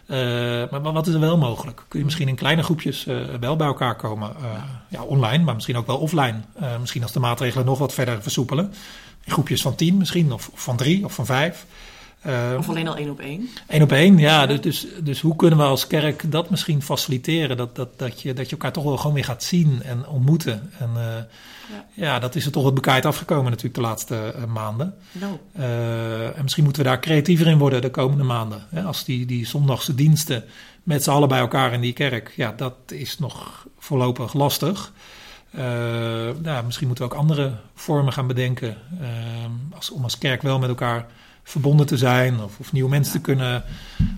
Eh, 0.07 0.17
maar 0.71 0.83
wa- 0.83 0.93
wat 0.93 1.07
is 1.07 1.15
er 1.15 1.21
wel 1.21 1.39
mogelijk? 1.39 1.85
Kun 1.89 1.99
je 1.99 2.05
misschien 2.05 2.29
in 2.29 2.35
kleine 2.35 2.63
groepjes 2.63 3.05
wel 3.41 3.57
bij 3.57 3.67
elkaar 3.67 3.97
komen? 3.97 4.33
Ja, 4.89 5.03
online, 5.03 5.45
maar 5.45 5.55
misschien 5.55 5.77
ook 5.77 5.87
wel 5.87 5.97
offline. 5.99 6.41
Misschien 6.81 7.03
als 7.03 7.13
de 7.13 7.21
maatregelen 7.21 7.65
nog 7.67 7.79
wat 7.79 7.95
verder 7.95 8.23
versoepelen. 8.23 8.73
In 9.25 9.33
groepjes 9.33 9.63
van 9.63 9.75
tien 9.75 9.97
misschien, 9.97 10.33
of, 10.33 10.49
of 10.53 10.61
van 10.63 10.77
drie, 10.77 11.05
of 11.05 11.13
van 11.15 11.27
vijf. 11.27 11.67
Eh, 12.21 12.55
Of 12.59 12.69
alleen 12.69 12.89
al 12.89 12.97
één 12.97 13.11
op 13.11 13.21
één. 13.21 13.49
Eén 13.67 13.83
op 13.83 13.93
één, 13.93 14.19
ja. 14.19 14.47
Dus, 14.47 14.61
dus, 14.61 14.87
dus 15.03 15.21
hoe 15.21 15.37
kunnen 15.37 15.59
we 15.59 15.65
als 15.65 15.87
kerk 15.87 16.33
dat 16.33 16.51
misschien 16.51 16.83
faciliteren? 16.83 17.57
Dat, 17.57 17.77
dat, 17.77 17.99
dat, 17.99 18.23
je, 18.23 18.33
dat 18.33 18.45
je 18.45 18.51
elkaar 18.51 18.73
toch 18.73 18.85
wel 18.85 18.97
gewoon 18.97 19.15
weer 19.15 19.25
gaat 19.25 19.43
zien 19.43 19.83
en 19.83 20.07
ontmoeten. 20.07 20.71
En 20.79 20.91
eh, 20.97 21.23
ja. 21.95 22.19
dat 22.19 22.35
is 22.35 22.47
er 22.47 22.53
toch 22.53 22.63
wat 22.63 22.75
bekaaid 22.75 23.07
afgekomen 23.07 23.45
natuurlijk 23.45 23.75
de 23.75 23.81
laatste 23.81 24.17
eh, 24.17 24.45
maanden. 24.45 24.95
Nou, 25.13 25.39
en 26.35 26.43
misschien 26.43 26.65
moeten 26.65 26.83
we 26.83 26.89
daar 26.89 27.01
creatiever 27.01 27.47
in 27.47 27.59
worden 27.59 27.83
de 27.83 27.91
komende 27.91 28.25
maanden. 28.25 28.67
Hè? 28.71 28.83
Als 28.83 29.05
die, 29.05 29.27
die 29.27 29.47
zondagse 29.47 29.95
diensten 29.95 30.45
met 30.83 31.03
z'n 31.03 31.11
allen 31.11 31.29
bij 31.29 31.41
elkaar 31.41 31.73
in 31.73 31.81
die 31.81 31.93
kerk, 31.93 32.33
ja, 32.37 32.53
dat 32.57 32.75
is 32.87 33.19
nog 33.19 33.67
voorlopig 33.79 34.33
lastig. 34.33 34.93
Eh, 35.51 35.63
nou, 36.43 36.65
misschien 36.65 36.87
moeten 36.87 37.05
we 37.09 37.13
ook 37.13 37.19
andere 37.19 37.53
vormen 37.75 38.13
gaan 38.13 38.27
bedenken. 38.27 38.77
als, 39.75 39.91
om 39.91 40.03
als 40.03 40.19
kerk 40.19 40.43
wel 40.43 40.59
met 40.59 40.69
elkaar 40.69 41.07
verbonden 41.43 41.87
te 41.87 41.97
zijn. 41.97 42.41
Of, 42.41 42.59
of 42.59 42.73
nieuwe 42.73 42.91
mensen 42.91 43.13
te 43.13 43.21
kunnen 43.21 43.65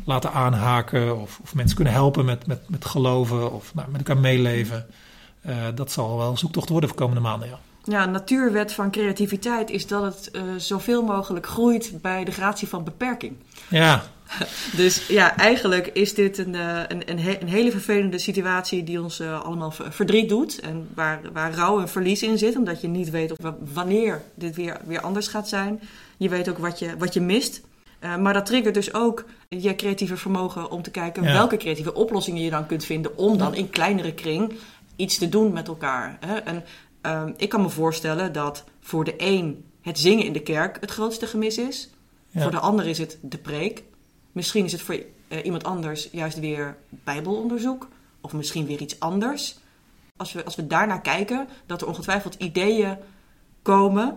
laten 0.05 0.33
aanhaken. 0.33 1.21
Of, 1.21 1.39
of 1.43 1.55
mensen 1.55 1.77
kunnen 1.77 1.95
helpen 1.95 2.25
met, 2.25 2.47
met, 2.47 2.69
met 2.69 2.85
geloven. 2.85 3.53
Of 3.53 3.75
nou, 3.75 3.91
met 3.91 3.99
elkaar 3.99 4.23
meeleven. 4.23 4.87
Eh, 5.43 5.57
dat 5.75 5.93
zal 5.93 6.17
wel 6.17 6.31
een 6.31 6.39
zoektocht 6.39 6.69
worden 6.69 6.89
voor 6.89 6.99
de 6.99 7.05
komende 7.05 7.29
maanden, 7.29 7.49
ja. 7.49 7.59
ja, 7.85 8.05
natuurwet 8.07 8.73
van 8.73 8.91
creativiteit 8.91 9.71
is 9.71 9.87
dat 9.87 10.03
het 10.03 10.31
eh, 10.31 10.43
zoveel 10.57 11.03
mogelijk 11.03 11.47
groeit 11.47 11.93
bij 12.03 12.25
de 12.25 12.31
gratie 12.31 12.69
van 12.69 12.85
beperking. 12.85 13.37
Ja, 13.69 14.03
Dus 14.77 15.07
ja, 15.07 15.37
eigenlijk 15.37 15.87
is 15.87 16.15
dit 16.15 16.39
een, 16.39 16.55
eh, 16.55 16.81
een, 16.89 17.11
een, 17.11 17.19
he- 17.19 17.37
een 17.41 17.49
hele 17.49 17.71
vervelende 17.71 18.19
situatie 18.19 18.85
die 18.85 19.03
ons 19.03 19.21
eh, 19.21 19.43
allemaal 19.43 19.71
ver- 19.71 19.93
verdriet 19.93 20.29
doet. 20.29 20.61
En 20.61 20.89
waar, 20.95 21.21
waar 21.33 21.55
rouw 21.55 21.81
en 21.81 21.89
verlies 21.89 22.23
in 22.23 22.39
zit, 22.39 22.57
omdat 22.57 22.81
je 22.81 22.89
niet 22.89 23.11
weet 23.11 23.31
of, 23.31 23.37
wa- 23.41 23.57
wanneer 23.73 24.23
dit 24.35 24.57
weer, 24.57 24.81
weer 24.85 25.01
anders 25.01 25.29
gaat 25.29 25.49
zijn. 25.49 25.81
Je 26.17 26.29
weet 26.29 26.49
ook 26.49 26.59
wat 26.59 26.79
je, 26.79 26.97
wat 26.99 27.15
je 27.15 27.21
mist. 27.21 27.61
Eh, 27.99 28.17
maar 28.17 28.33
dat 28.33 28.47
triggert 28.47 28.75
dus 28.75 28.95
ook 28.95 29.25
je 29.49 29.75
creatieve 29.77 30.17
vermogen 30.17 30.71
om 30.71 30.83
te 30.83 30.91
kijken 30.91 31.23
Ja. 31.23 31.33
welke 31.33 31.57
creatieve 31.57 31.95
oplossingen 31.95 32.43
je 32.43 32.51
dan 32.51 32.67
kunt 32.67 32.85
vinden 32.85 33.17
om 33.19 33.39
dan 33.39 33.55
in 33.55 33.71
kleinere 33.71 34.13
kring 34.15 34.53
iets 34.97 35.19
te 35.19 35.29
doen 35.29 35.53
met 35.53 35.69
elkaar. 35.69 36.17
Hè? 36.27 36.35
En 36.37 36.65
ehm, 37.01 37.33
ik 37.37 37.49
kan 37.49 37.63
me 37.63 37.69
voorstellen 37.69 38.33
dat 38.33 38.65
voor 38.81 39.05
de 39.05 39.15
een 39.17 39.65
het 39.83 39.99
zingen 39.99 40.25
in 40.25 40.33
de 40.33 40.43
kerk 40.43 40.77
het 40.81 40.91
grootste 40.91 41.27
gemis 41.27 41.59
is. 41.59 41.91
Ja. 42.29 42.43
Voor 42.43 42.51
de 42.51 42.59
ander 42.59 42.87
is 42.87 42.99
het 42.99 43.19
de 43.21 43.39
preek. 43.39 43.83
Misschien 44.33 44.65
is 44.65 44.73
het 44.73 44.83
voor 44.83 44.99
eh, 45.29 45.45
iemand 45.45 45.65
anders 45.65 46.09
juist 46.13 46.39
weer 46.41 46.77
bijbelonderzoek. 46.91 47.89
Of 48.21 48.33
misschien 48.33 48.67
weer 48.67 48.81
iets 48.81 49.01
anders. 49.01 49.57
Als 50.17 50.33
we, 50.33 50.45
als 50.45 50.57
we 50.57 50.67
daarnaar 50.67 51.01
kijken, 51.01 51.49
dat 51.67 51.81
er 51.81 51.89
ongetwijfeld 51.89 52.35
ideeën 52.35 52.97
komen. 53.63 54.17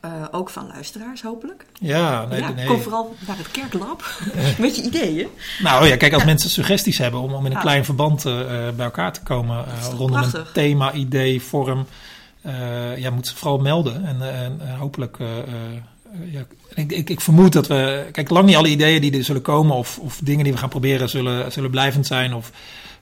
eh, 0.00 0.10
ook 0.30 0.50
van 0.50 0.66
luisteraars 0.66 1.22
hopelijk. 1.22 1.66
ja, 1.80 2.26
nee, 2.26 2.40
ja, 2.40 2.50
nee. 2.50 2.66
Kom 2.66 2.80
vooral 2.80 3.14
naar 3.26 3.36
het 3.36 3.50
kerklab. 3.50 4.20
Met 4.58 4.76
je 4.76 4.82
ideeën. 4.82 5.28
Nou 5.62 5.86
ja, 5.86 5.96
kijk, 5.96 6.12
als 6.12 6.24
mensen 6.24 6.50
suggesties 6.50 6.98
hebben 6.98 7.20
om, 7.20 7.34
om 7.34 7.46
in 7.46 7.52
een 7.52 7.60
klein 7.60 7.84
verband 7.84 8.24
eh, 8.24 8.46
bij 8.48 8.84
elkaar 8.84 9.12
te 9.12 9.22
komen 9.22 9.64
toch 9.82 9.98
rondom 9.98 10.22
een 10.22 10.44
thema, 10.52 10.92
idee, 10.92 11.42
vorm, 11.42 11.86
ja, 12.96 13.10
moet 13.10 13.26
ze 13.26 13.36
vooral 13.36 13.58
melden. 13.58 14.04
En, 14.04 14.34
en 14.34 14.76
hopelijk, 14.76 15.18
ja, 16.30 16.46
ik, 16.74 16.92
ik, 16.92 17.10
ik 17.10 17.20
vermoed 17.20 17.52
dat 17.52 17.66
we, 17.66 18.06
kijk, 18.12 18.30
lang 18.30 18.46
niet 18.46 18.56
alle 18.56 18.68
ideeën 18.68 19.00
die 19.00 19.16
er 19.16 19.24
zullen 19.24 19.42
komen 19.42 19.76
of, 19.76 19.98
of 19.98 20.20
dingen 20.22 20.44
die 20.44 20.52
we 20.52 20.58
gaan 20.58 20.68
proberen 20.68 21.08
zullen, 21.08 21.52
zullen 21.52 21.70
blijvend 21.70 22.06
zijn 22.06 22.34
of, 22.34 22.50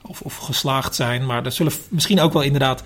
of, 0.03 0.21
of 0.21 0.37
geslaagd 0.37 0.95
zijn. 0.95 1.27
Maar 1.27 1.45
er 1.45 1.53
zullen 1.53 1.73
misschien 1.89 2.21
ook 2.21 2.33
wel 2.33 2.43
inderdaad 2.43 2.83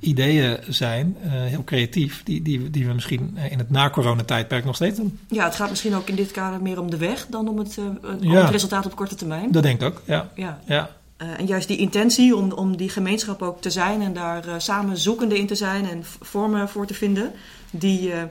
ideeën 0.00 0.58
zijn, 0.68 1.16
eh, 1.22 1.30
heel 1.32 1.64
creatief, 1.64 2.22
die, 2.24 2.42
die, 2.42 2.70
die 2.70 2.86
we 2.86 2.92
misschien 2.92 3.32
eh, 3.36 3.52
in 3.52 3.58
het 3.58 3.70
na-corona-tijdperk 3.70 4.64
nog 4.64 4.74
steeds 4.74 4.96
doen. 4.96 5.18
Ja, 5.28 5.44
het 5.44 5.54
gaat 5.54 5.70
misschien 5.70 5.94
ook 5.94 6.08
in 6.08 6.16
dit 6.16 6.30
kader 6.30 6.62
meer 6.62 6.80
om 6.80 6.90
de 6.90 6.96
weg 6.96 7.26
dan 7.30 7.48
om 7.48 7.58
het, 7.58 7.78
eh, 7.78 7.84
om 7.84 8.32
Ja. 8.32 8.40
het 8.40 8.50
resultaat 8.50 8.86
op 8.86 8.96
korte 8.96 9.14
termijn. 9.14 9.52
Dat 9.52 9.62
denk 9.62 9.80
ik 9.80 9.86
ook, 9.86 10.02
ja. 10.06 10.30
Ja. 10.34 10.60
ja. 10.66 10.90
Eh, 11.22 11.28
en 11.38 11.46
juist 11.46 11.68
die 11.68 11.76
intentie 11.76 12.36
om, 12.36 12.52
om 12.52 12.76
die 12.76 12.88
gemeenschap 12.88 13.42
ook 13.42 13.60
te 13.60 13.70
zijn 13.70 14.02
en 14.02 14.12
daar 14.12 14.48
eh, 14.48 14.54
samen 14.58 14.96
zoekende 14.96 15.38
in 15.38 15.46
te 15.46 15.54
zijn 15.54 15.88
en 15.88 16.04
vormen 16.20 16.68
voor 16.68 16.86
te 16.86 16.94
vinden 16.94 17.32
die 17.70 18.12
eh, 18.12 18.22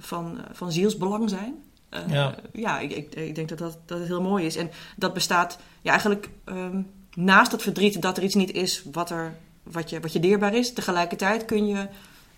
van, 0.00 0.38
eh, 0.38 0.44
van 0.52 0.72
zielsbelang 0.72 1.30
zijn. 1.30 1.54
Eh, 1.88 2.00
Ja. 2.08 2.34
ja, 2.52 2.78
ik, 2.78 2.92
ik, 2.92 3.14
ik 3.14 3.34
denk 3.34 3.48
dat, 3.48 3.58
dat 3.58 3.78
dat 3.86 3.98
het 3.98 4.08
heel 4.08 4.22
mooi 4.22 4.44
is. 4.46 4.56
En 4.56 4.70
dat 4.96 5.12
bestaat 5.14 5.58
ja, 5.80 5.90
eigenlijk 5.90 6.28
ehm, 6.44 6.82
naast 7.14 7.50
dat 7.50 7.62
verdriet 7.62 8.02
dat 8.02 8.16
er 8.16 8.22
iets 8.22 8.34
niet 8.34 8.52
is 8.52 8.82
wat, 8.92 9.10
er, 9.10 9.36
wat, 9.62 9.90
je, 9.90 10.00
wat 10.00 10.12
je 10.12 10.20
dierbaar 10.20 10.54
is. 10.54 10.72
Tegelijkertijd 10.72 11.44
kun 11.44 11.66
je 11.66 11.86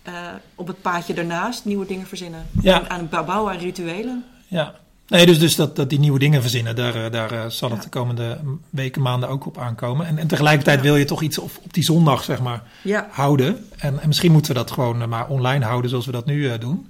eh, 0.01 0.13
op 0.55 0.67
het 0.67 0.81
paadje 0.81 1.13
daarnaast 1.13 1.65
nieuwe 1.65 1.85
dingen 1.85 2.07
verzinnen. 2.07 2.47
Ja. 2.61 2.87
Aan 2.87 3.09
het 3.09 3.25
bouwen 3.25 3.53
aan 3.53 3.59
rituelen. 3.59 4.25
Ja. 4.47 4.75
Nee, 5.07 5.25
dus, 5.25 5.39
dus 5.39 5.55
dat, 5.55 5.75
dat 5.75 5.89
die 5.89 5.99
nieuwe 5.99 6.19
dingen 6.19 6.41
verzinnen, 6.41 6.75
daar, 6.75 7.05
eh, 7.05 7.11
daar 7.11 7.31
eh, 7.31 7.45
zal 7.47 7.71
het 7.71 7.83
de 7.83 7.89
komende 7.89 8.37
weken, 8.69 9.01
maanden 9.01 9.29
ook 9.29 9.45
op 9.45 9.57
aankomen. 9.57 10.05
En, 10.05 10.17
en 10.17 10.27
tegelijkertijd 10.27 10.77
Ja. 10.77 10.83
wil 10.83 10.95
je 10.95 11.05
toch 11.05 11.21
iets 11.21 11.37
op, 11.37 11.51
op 11.63 11.73
die 11.73 11.83
zondag, 11.83 12.23
zeg 12.23 12.41
maar, 12.41 12.63
Ja, 12.81 13.07
houden. 13.11 13.65
En, 13.77 13.99
en 14.01 14.07
misschien 14.07 14.31
moeten 14.31 14.51
we 14.51 14.57
dat 14.57 14.71
gewoon 14.71 15.01
eh, 15.01 15.07
maar 15.07 15.27
online 15.27 15.65
houden 15.65 15.89
zoals 15.89 16.05
we 16.05 16.11
dat 16.11 16.25
nu 16.25 16.57
doen. 16.57 16.87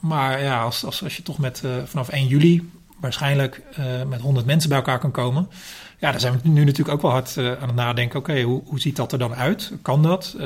maar 0.00 0.42
ja, 0.42 0.62
als, 0.62 0.84
als, 0.84 1.02
als 1.02 1.16
je 1.16 1.22
toch 1.22 1.38
met, 1.38 1.62
vanaf 1.84 2.08
1 2.08 2.26
juli 2.26 2.70
waarschijnlijk 3.00 3.62
met 4.08 4.20
100 4.20 4.46
mensen 4.46 4.68
bij 4.68 4.78
elkaar 4.78 4.98
kan 4.98 5.10
komen. 5.10 5.48
Ja, 5.98 6.10
daar 6.10 6.20
zijn 6.20 6.40
we 6.42 6.48
nu 6.48 6.64
natuurlijk 6.64 6.96
ook 6.96 7.02
wel 7.02 7.10
hard 7.10 7.36
aan 7.38 7.66
het 7.68 7.74
nadenken. 7.74 8.18
Oké, 8.18 8.42
hoe, 8.42 8.62
hoe 8.64 8.80
ziet 8.80 8.96
dat 8.96 9.12
er 9.12 9.18
dan 9.18 9.34
uit? 9.34 9.72
Kan 9.82 10.02
dat 10.02 10.36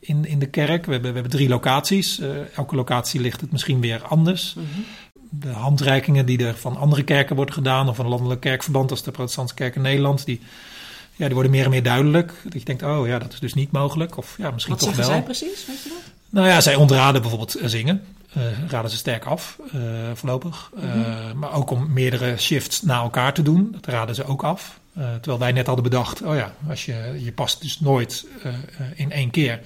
in, 0.00 0.24
in 0.24 0.38
de 0.38 0.46
kerk? 0.46 0.86
We 0.86 0.92
hebben, 0.92 1.10
we 1.10 1.18
hebben 1.20 1.38
drie 1.38 1.48
locaties. 1.48 2.20
Elke 2.54 2.74
locatie 2.74 3.20
ligt 3.20 3.40
het 3.40 3.52
misschien 3.52 3.80
weer 3.80 4.02
anders. 4.02 4.54
Mhm. 4.54 4.64
De 5.30 5.48
handreikingen 5.48 6.26
die 6.26 6.46
er 6.46 6.56
van 6.56 6.76
andere 6.76 7.02
kerken 7.02 7.36
worden 7.36 7.54
gedaan, 7.54 7.88
of 7.88 7.98
een 7.98 8.08
landelijk 8.08 8.40
kerkverband 8.40 8.90
als 8.90 9.02
de 9.02 9.10
Protestantse 9.10 9.54
Kerk 9.54 9.74
in 9.74 9.82
Nederland, 9.82 10.24
die, 10.24 10.40
ja, 11.12 11.24
die 11.24 11.34
worden 11.34 11.52
meer 11.52 11.64
en 11.64 11.70
meer 11.70 11.82
duidelijk. 11.82 12.32
Dat 12.42 12.52
je 12.52 12.64
denkt, 12.64 12.82
oh 12.82 13.06
ja, 13.06 13.18
dat 13.18 13.32
is 13.32 13.40
dus 13.40 13.54
niet 13.54 13.70
mogelijk. 13.70 14.16
Of 14.16 14.34
ja, 14.38 14.50
misschien 14.50 14.74
Wat 14.74 14.82
toch 14.82 14.94
zeggen 14.94 15.12
wel. 15.12 15.22
zij 15.22 15.26
precies, 15.26 15.66
weet 15.66 15.82
je 15.82 15.88
dat? 15.88 16.14
Nou 16.30 16.48
ja, 16.48 16.60
zij 16.60 16.74
ontraden 16.74 17.20
bijvoorbeeld 17.20 17.54
eh, 17.54 17.68
zingen. 17.68 18.02
Eh, 18.32 18.42
raden 18.68 18.90
ze 18.90 18.96
sterk 18.96 19.24
af, 19.24 19.58
eh, 19.72 19.80
voorlopig. 20.14 20.70
Mhm. 20.74 21.38
maar 21.38 21.52
ook 21.52 21.70
om 21.70 21.92
meerdere 21.92 22.36
shifts 22.36 22.82
na 22.82 23.02
elkaar 23.02 23.34
te 23.34 23.42
doen, 23.42 23.68
dat 23.72 23.86
raden 23.86 24.14
ze 24.14 24.24
ook 24.24 24.42
af. 24.42 24.80
Terwijl 24.94 25.38
wij 25.38 25.52
net 25.52 25.66
hadden 25.66 25.84
bedacht, 25.84 26.22
oh 26.22 26.34
ja, 26.34 26.54
als 26.68 26.84
je, 26.84 27.20
je 27.24 27.32
past 27.32 27.60
dus 27.62 27.80
nooit 27.80 28.26
in 28.94 29.12
één 29.12 29.30
keer. 29.30 29.60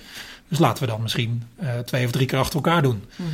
Dus 0.49 0.59
laten 0.59 0.83
we 0.85 0.91
dan 0.91 1.03
misschien 1.03 1.43
twee 1.85 2.05
of 2.05 2.11
drie 2.11 2.27
keer 2.27 2.39
achter 2.39 2.55
elkaar 2.55 2.83
doen. 2.83 3.05
Mhm. 3.17 3.29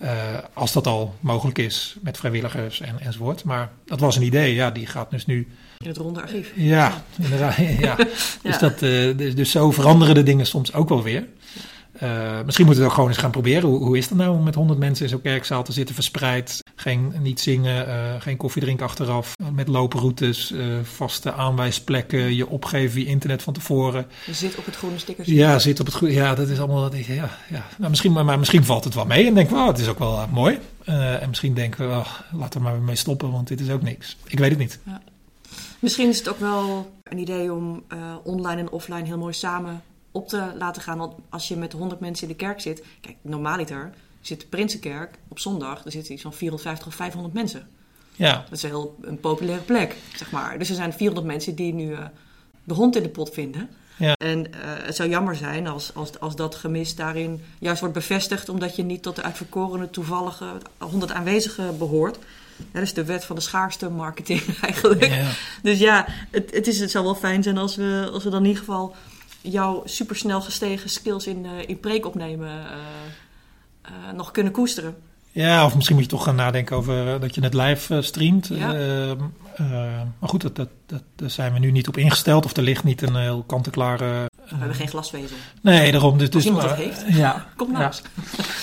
Eh, 0.00 0.38
als 0.52 0.72
dat 0.72 0.86
al 0.86 1.14
mogelijk 1.20 1.58
is 1.58 1.96
met 2.02 2.16
vrijwilligers 2.16 2.80
en, 2.80 3.00
enzovoort. 3.00 3.44
Maar 3.44 3.70
dat 3.84 4.00
was 4.00 4.16
een 4.16 4.22
idee, 4.22 4.54
ja, 4.54 4.70
die 4.70 4.86
gaat 4.86 5.10
dus 5.10 5.26
nu. 5.26 5.48
In 5.78 5.88
het 5.88 5.96
ronde 5.96 6.22
archief. 6.22 6.52
Ja, 6.56 7.04
inderdaad. 7.18 7.56
Ja. 7.58 7.76
Ja. 7.78 7.96
Dus, 8.42 8.58
dat, 8.58 8.72
eh, 8.72 9.16
dus, 9.16 9.34
dus 9.34 9.50
zo 9.50 9.70
veranderen 9.70 10.14
de 10.14 10.22
dingen 10.22 10.46
soms 10.46 10.72
ook 10.72 10.88
wel 10.88 11.02
weer. 11.02 11.26
Eh, 11.92 12.42
misschien 12.44 12.66
moeten 12.66 12.66
we 12.66 12.72
het 12.74 12.84
ook 12.84 12.92
gewoon 12.92 13.08
eens 13.08 13.18
gaan 13.18 13.30
proberen. 13.30 13.68
Hoe, 13.68 13.84
hoe 13.84 13.98
is 13.98 14.08
het 14.08 14.18
nou 14.18 14.36
om 14.36 14.42
met 14.42 14.54
honderd 14.54 14.78
mensen 14.78 15.04
in 15.04 15.10
zo'n 15.10 15.22
kerkzaal 15.22 15.64
te 15.64 15.72
zitten 15.72 15.94
verspreid? 15.94 16.62
Geen, 16.80 17.14
niet 17.22 17.40
zingen, 17.40 17.86
eh, 17.86 18.20
geen 18.20 18.36
koffie 18.36 18.62
drinken 18.62 18.86
achteraf. 18.86 19.34
Met 19.52 19.68
lopenroutes, 19.68 20.52
eh, 20.52 20.66
vaste 20.82 21.32
aanwijsplekken, 21.32 22.34
je 22.34 22.48
opgeven, 22.48 23.00
je 23.00 23.06
internet 23.06 23.42
van 23.42 23.52
tevoren. 23.52 24.06
Je 24.26 24.34
zit 24.34 24.56
op 24.56 24.64
het 24.64 24.76
groene 24.76 24.98
sticker. 24.98 25.32
Ja, 25.32 25.58
zit 25.58 25.80
op 25.80 25.86
het 25.86 25.94
goede. 25.94 26.14
Ja, 26.14 26.34
dat 26.34 26.48
is 26.48 26.58
allemaal. 26.58 26.94
Ja, 26.94 27.30
ja. 27.50 27.66
Nou, 27.78 27.90
misschien, 27.90 28.12
maar, 28.12 28.24
maar 28.24 28.38
misschien 28.38 28.64
valt 28.64 28.84
het 28.84 28.94
wel 28.94 29.06
mee 29.06 29.26
en 29.26 29.34
denken 29.34 29.54
we, 29.54 29.60
oh, 29.60 29.66
het 29.66 29.78
is 29.78 29.88
ook 29.88 29.98
wel 29.98 30.18
eh, 30.18 30.32
mooi. 30.32 30.58
En 30.84 31.28
misschien 31.28 31.54
denken 31.54 31.88
we, 31.88 31.94
oh, 31.94 32.08
laten 32.32 32.60
we 32.60 32.66
maar 32.66 32.80
mee 32.80 32.96
stoppen, 32.96 33.32
want 33.32 33.48
dit 33.48 33.60
is 33.60 33.70
ook 33.70 33.82
niks. 33.82 34.16
Ik 34.26 34.38
weet 34.38 34.50
het 34.50 34.58
niet. 34.58 34.78
Misschien 35.78 36.08
is 36.08 36.18
het 36.18 36.28
ook 36.28 36.40
wel 36.40 36.92
een 37.02 37.18
idee 37.18 37.52
om 37.52 37.84
online 38.22 38.60
en 38.60 38.70
offline 38.70 39.04
heel 39.04 39.18
mooi 39.18 39.32
samen 39.32 39.82
op 40.10 40.28
te 40.28 40.52
laten 40.58 40.82
gaan. 40.82 40.98
Want 40.98 41.14
als 41.28 41.48
je 41.48 41.56
met 41.56 41.72
100 41.72 42.00
mensen 42.00 42.28
in 42.28 42.32
de 42.32 42.44
kerk 42.44 42.60
zit, 42.60 42.84
kijk, 43.00 43.16
normaaliter 43.22 43.92
zit 44.20 44.40
de 44.40 44.46
Prinsenkerk 44.46 45.18
op 45.28 45.38
zondag, 45.38 45.84
er 45.84 45.92
zitten 45.92 46.12
iets 46.12 46.22
van 46.22 46.32
450 46.32 46.86
of 46.86 46.94
500 46.94 47.34
mensen. 47.34 47.68
Ja, 48.12 48.44
Dat 48.48 48.52
is 48.52 48.62
een 48.62 48.68
heel 48.68 48.96
een 49.00 49.20
populaire 49.20 49.64
plek, 49.64 49.96
zeg 50.16 50.30
maar. 50.30 50.58
Dus 50.58 50.68
er 50.68 50.74
zijn 50.74 50.92
400 50.92 51.26
mensen 51.26 51.54
die 51.54 51.74
nu 51.74 51.92
eh, 51.92 52.04
de 52.64 52.74
hond 52.74 52.96
in 52.96 53.02
de 53.02 53.08
pot 53.08 53.30
vinden. 53.30 53.68
Ja. 53.96 54.14
En 54.14 54.52
eh, 54.52 54.60
het 54.62 54.96
zou 54.96 55.08
jammer 55.08 55.36
zijn 55.36 55.66
als, 55.66 55.94
als, 55.94 56.20
als 56.20 56.36
dat 56.36 56.54
gemis 56.54 56.94
daarin 56.94 57.44
juist 57.58 57.80
wordt 57.80 57.94
bevestigd, 57.94 58.48
omdat 58.48 58.76
je 58.76 58.82
niet 58.82 59.02
tot 59.02 59.16
de 59.16 59.22
uitverkorene 59.22 59.90
toevallige 59.90 60.44
100 60.78 61.12
aanwezigen 61.12 61.78
behoort. 61.78 62.18
Ja, 62.56 62.64
dat 62.72 62.82
is 62.82 62.94
de 62.94 63.04
wet 63.04 63.24
van 63.24 63.36
de 63.36 63.42
schaarste 63.42 63.88
marketing 63.90 64.42
eigenlijk. 64.60 65.04
ja. 65.06 65.30
Dus 65.62 65.78
ja, 65.78 66.06
het, 66.30 66.50
het, 66.50 66.66
is, 66.66 66.80
het 66.80 66.90
zou 66.90 67.04
wel 67.04 67.14
fijn 67.14 67.42
zijn 67.42 67.58
als 67.58 67.76
we, 67.76 68.08
als 68.12 68.24
we 68.24 68.30
dan 68.30 68.42
in 68.42 68.48
ieder 68.48 68.64
geval 68.64 68.94
jouw 69.40 69.82
supersnel 69.84 70.40
gestegen 70.40 70.90
skills 70.90 71.26
in, 71.26 71.46
eh, 71.46 71.68
in 71.68 71.80
preek 71.80 72.06
opnemen 72.06 72.66
eh, 74.08 74.16
nog 74.16 74.30
kunnen 74.30 74.52
koesteren. 74.52 74.94
Ja, 75.32 75.64
of 75.64 75.74
misschien 75.74 75.96
moet 75.96 76.04
je 76.04 76.10
toch 76.10 76.24
gaan 76.24 76.34
nadenken 76.34 76.76
over 76.76 77.14
eh, 77.14 77.20
dat 77.20 77.34
je 77.34 77.40
het 77.40 77.54
live 77.54 77.96
eh, 77.96 78.02
streamt. 78.02 78.50
Ja. 78.52 79.14
Maar 80.18 80.28
goed, 80.28 80.42
dat, 80.42 80.56
dat, 80.56 80.68
dat, 80.86 81.02
daar 81.16 81.30
zijn 81.30 81.52
we 81.52 81.58
nu 81.58 81.70
niet 81.70 81.88
op 81.88 81.96
ingesteld. 81.96 82.44
Of 82.44 82.56
er 82.56 82.62
ligt 82.62 82.84
niet 82.84 83.02
een 83.02 83.16
heel 83.16 83.44
kant-en-klare... 83.46 84.28
We 84.48 84.56
hebben 84.56 84.76
geen 84.76 84.88
glasvezel. 84.88 85.36
Nee, 85.62 85.92
daarom. 85.92 86.18
Dus, 86.18 86.30
dus, 86.30 86.44
iemand 86.44 86.68
dat 86.68 86.76
heeft. 86.76 87.04
Ja, 87.08 87.46
Kom 87.56 87.72
Ja. 87.72 87.86
eens. 87.86 88.02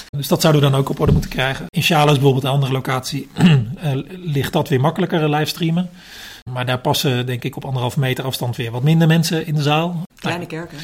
dus 0.10 0.28
dat 0.28 0.42
zouden 0.42 0.62
we 0.62 0.70
dan 0.70 0.80
ook 0.80 0.90
op 0.90 1.00
orde 1.00 1.12
moeten 1.12 1.30
krijgen. 1.30 1.66
In 1.70 1.82
is 1.82 1.88
bijvoorbeeld 1.90 2.44
een 2.44 2.50
andere 2.50 2.72
locatie. 2.72 3.30
ligt 4.38 4.54
dat 4.54 4.70
weer 4.70 4.82
makkelijker 4.82 5.24
eh, 5.24 5.30
livestreamen. 5.30 5.90
Maar 6.52 6.66
daar 6.66 6.80
passen 6.80 7.26
denk 7.26 7.44
ik 7.44 7.56
op 7.56 7.66
anderhalf 7.66 7.98
meter 7.98 8.24
afstand 8.26 8.56
weer 8.56 8.72
wat 8.72 8.84
minder 8.84 9.08
mensen 9.08 9.46
in 9.46 9.56
de 9.56 9.62
zaal. 9.62 10.02
Kleine 10.20 10.46
kerken. 10.46 10.78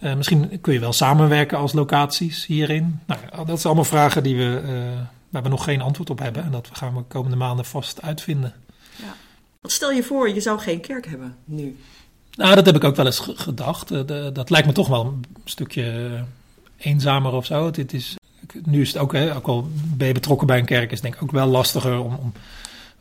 Ja. 0.00 0.08
Eh, 0.10 0.16
misschien 0.16 0.60
kun 0.60 0.72
je 0.72 0.78
wel 0.80 0.92
samenwerken 0.92 1.58
als 1.58 1.72
locaties 1.72 2.46
hierin. 2.46 3.00
Nou, 3.06 3.20
ja, 3.30 3.36
dat 3.36 3.46
zijn 3.46 3.62
allemaal 3.62 3.84
vragen 3.84 4.22
die 4.22 4.36
we, 4.36 4.60
eh, 4.64 5.00
waar 5.28 5.42
we 5.42 5.48
nog 5.48 5.64
geen 5.64 5.80
antwoord 5.80 6.10
op 6.10 6.18
hebben. 6.18 6.44
En 6.44 6.50
dat 6.50 6.68
gaan 6.72 6.92
we 6.94 6.98
de 6.98 7.04
komende 7.08 7.36
maanden 7.36 7.64
vast 7.64 8.02
uitvinden. 8.02 8.54
Wat 9.60 9.72
stel 9.72 9.90
je 9.90 10.02
voor, 10.02 10.28
je 10.34 10.40
zou 10.40 10.58
geen 10.58 10.80
kerk 10.80 11.06
hebben 11.06 11.36
nu. 11.44 11.76
Nou, 12.34 12.54
dat 12.54 12.66
heb 12.66 12.76
ik 12.76 12.84
ook 12.84 12.96
wel 12.96 13.06
eens 13.06 13.18
ge- 13.18 13.36
gedacht. 13.36 13.90
Eh, 13.90 14.00
de- 14.06 14.30
dat 14.32 14.50
lijkt 14.50 14.66
me 14.66 14.72
toch 14.72 14.88
wel 14.88 15.04
een 15.04 15.24
stukje 15.44 16.10
eenzamer 16.76 17.32
of 17.32 17.46
zo. 17.46 17.70
Dit 17.70 17.92
is, 17.92 18.16
nu 18.64 18.80
is 18.80 18.88
het 18.92 18.98
ook, 19.02 19.12
hè, 19.12 19.34
ook 19.36 19.46
al 19.46 19.68
ben 19.72 20.06
je 20.06 20.14
betrokken 20.14 20.46
bij 20.46 20.58
een 20.58 20.64
kerk, 20.64 20.84
is 20.84 20.90
het 20.92 21.02
denk 21.02 21.14
ik 21.14 21.22
ook 21.22 21.30
wel 21.30 21.46
lastiger 21.46 21.98
om, 21.98 22.14
om, 22.14 22.32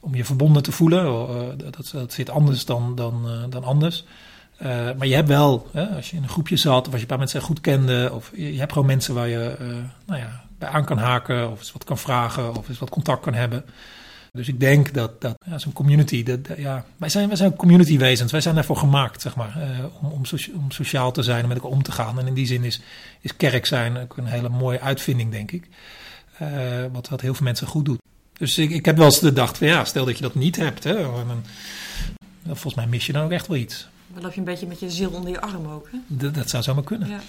om 0.05 0.15
je 0.15 0.25
verbonden 0.25 0.63
te 0.63 0.71
voelen. 0.71 1.05
Eh, 1.05 1.71
dat, 1.71 1.89
dat 1.91 2.13
zit 2.13 2.29
anders 2.29 2.65
dan, 2.65 2.95
dan, 2.95 3.29
eh, 3.29 3.43
dan 3.49 3.63
anders. 3.63 4.05
Eh, 4.57 4.69
maar 4.97 5.07
je 5.07 5.15
hebt 5.15 5.27
wel, 5.27 5.67
hè, 5.71 5.85
als 5.85 6.09
je 6.09 6.17
in 6.17 6.23
een 6.23 6.29
groepje 6.29 6.57
zat 6.57 6.79
of 6.79 6.85
als 6.85 6.95
je 6.95 7.01
een 7.01 7.07
paar 7.07 7.17
mensen 7.17 7.41
goed 7.41 7.61
kende, 7.61 8.09
of 8.13 8.31
je, 8.35 8.57
hebt 8.59 8.71
gewoon 8.71 8.87
mensen 8.87 9.13
waar 9.13 9.27
je 9.27 9.55
nou 10.05 10.19
ja, 10.19 10.43
bij 10.57 10.69
aan 10.69 10.85
kan 10.85 10.97
haken, 10.97 11.51
of 11.51 11.59
eens 11.59 11.71
wat 11.71 11.83
kan 11.83 11.97
vragen, 11.97 12.55
of 12.55 12.69
eens 12.69 12.79
wat 12.79 12.89
contact 12.89 13.21
kan 13.21 13.33
hebben. 13.33 13.65
Dus 14.31 14.47
ik 14.47 14.59
denk 14.59 14.93
dat, 14.93 15.21
dat 15.21 15.35
ja, 15.45 15.57
zo'n 15.57 15.73
community, 15.73 16.23
dat, 16.23 16.39
ja, 16.57 16.85
wij 16.97 17.09
zijn, 17.09 17.27
wij 17.27 17.37
zijn 17.37 17.55
community 17.55 17.97
wezens, 17.97 18.31
wij 18.31 18.41
zijn 18.41 18.55
daarvoor 18.55 18.77
gemaakt, 18.77 19.21
zeg 19.21 19.35
maar, 19.35 19.57
om, 20.01 20.11
om, 20.11 20.21
om 20.55 20.71
sociaal 20.71 21.11
te 21.11 21.23
zijn 21.23 21.41
en 21.41 21.47
met 21.47 21.57
elkaar 21.57 21.71
om 21.71 21.83
te 21.83 21.91
gaan. 21.91 22.19
En 22.19 22.27
in 22.27 22.33
die 22.33 22.45
zin 22.45 22.63
is, 22.63 22.81
is 23.21 23.35
kerk 23.35 23.65
zijn 23.65 23.97
ook 23.97 24.17
een 24.17 24.25
hele 24.25 24.49
mooie 24.49 24.81
uitvinding, 24.81 25.31
denk 25.31 25.51
ik, 25.51 25.67
wat, 26.91 27.09
wat 27.09 27.21
heel 27.21 27.33
veel 27.33 27.45
mensen 27.45 27.67
goed 27.67 27.85
doet. 27.85 27.99
Dus 28.37 28.57
ik, 28.57 28.69
ik 28.71 28.85
heb 28.85 28.97
wel 28.97 29.05
eens 29.05 29.17
gedacht, 29.17 29.57
van, 29.57 29.67
ja, 29.67 29.85
stel 29.85 30.05
dat 30.05 30.15
je 30.17 30.21
dat 30.23 30.35
niet 30.35 30.55
hebt, 30.55 30.83
hè, 30.83 30.95
en 30.95 31.27
dan, 31.27 31.43
volgens 32.45 32.75
mij 32.75 32.87
mis 32.87 33.05
je 33.05 33.13
dan 33.13 33.23
ook 33.23 33.31
echt 33.31 33.47
wel 33.47 33.57
iets. 33.57 33.87
Dan 34.13 34.23
loop 34.23 34.31
je 34.33 34.39
een 34.39 34.45
beetje 34.45 34.67
met 34.67 34.79
je 34.79 34.89
ziel 34.89 35.09
onder 35.11 35.31
je 35.31 35.41
arm 35.41 35.67
ook. 35.67 35.89
Hè? 35.91 35.97
Dat, 36.07 36.33
dat 36.35 36.49
zou 36.49 36.63
zomaar 36.63 36.83
kunnen. 36.83 37.09
Ja. 37.09 37.19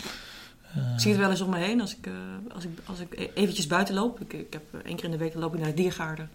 Eh, 0.74 0.92
Ik 0.94 1.00
zie 1.00 1.10
het 1.10 1.20
wel 1.20 1.30
eens 1.30 1.40
om 1.40 1.50
me 1.50 1.58
heen 1.58 1.80
als 1.80 1.96
ik, 1.96 2.06
eh, 2.06 2.12
als 2.54 2.64
ik, 2.64 2.70
als 2.84 2.98
ik 3.00 3.18
e- 3.18 3.30
eventjes 3.34 3.66
buiten 3.66 3.94
loop. 3.94 4.20
Ik, 4.20 4.32
ik 4.32 4.52
heb 4.52 4.62
eh, 4.74 4.80
één 4.84 4.96
keer 4.96 5.04
in 5.04 5.10
de 5.10 5.16
week 5.16 5.34
loop 5.34 5.54
ik 5.54 5.60
naar 5.60 5.68
de 5.68 5.74
diergaarden 5.82 6.30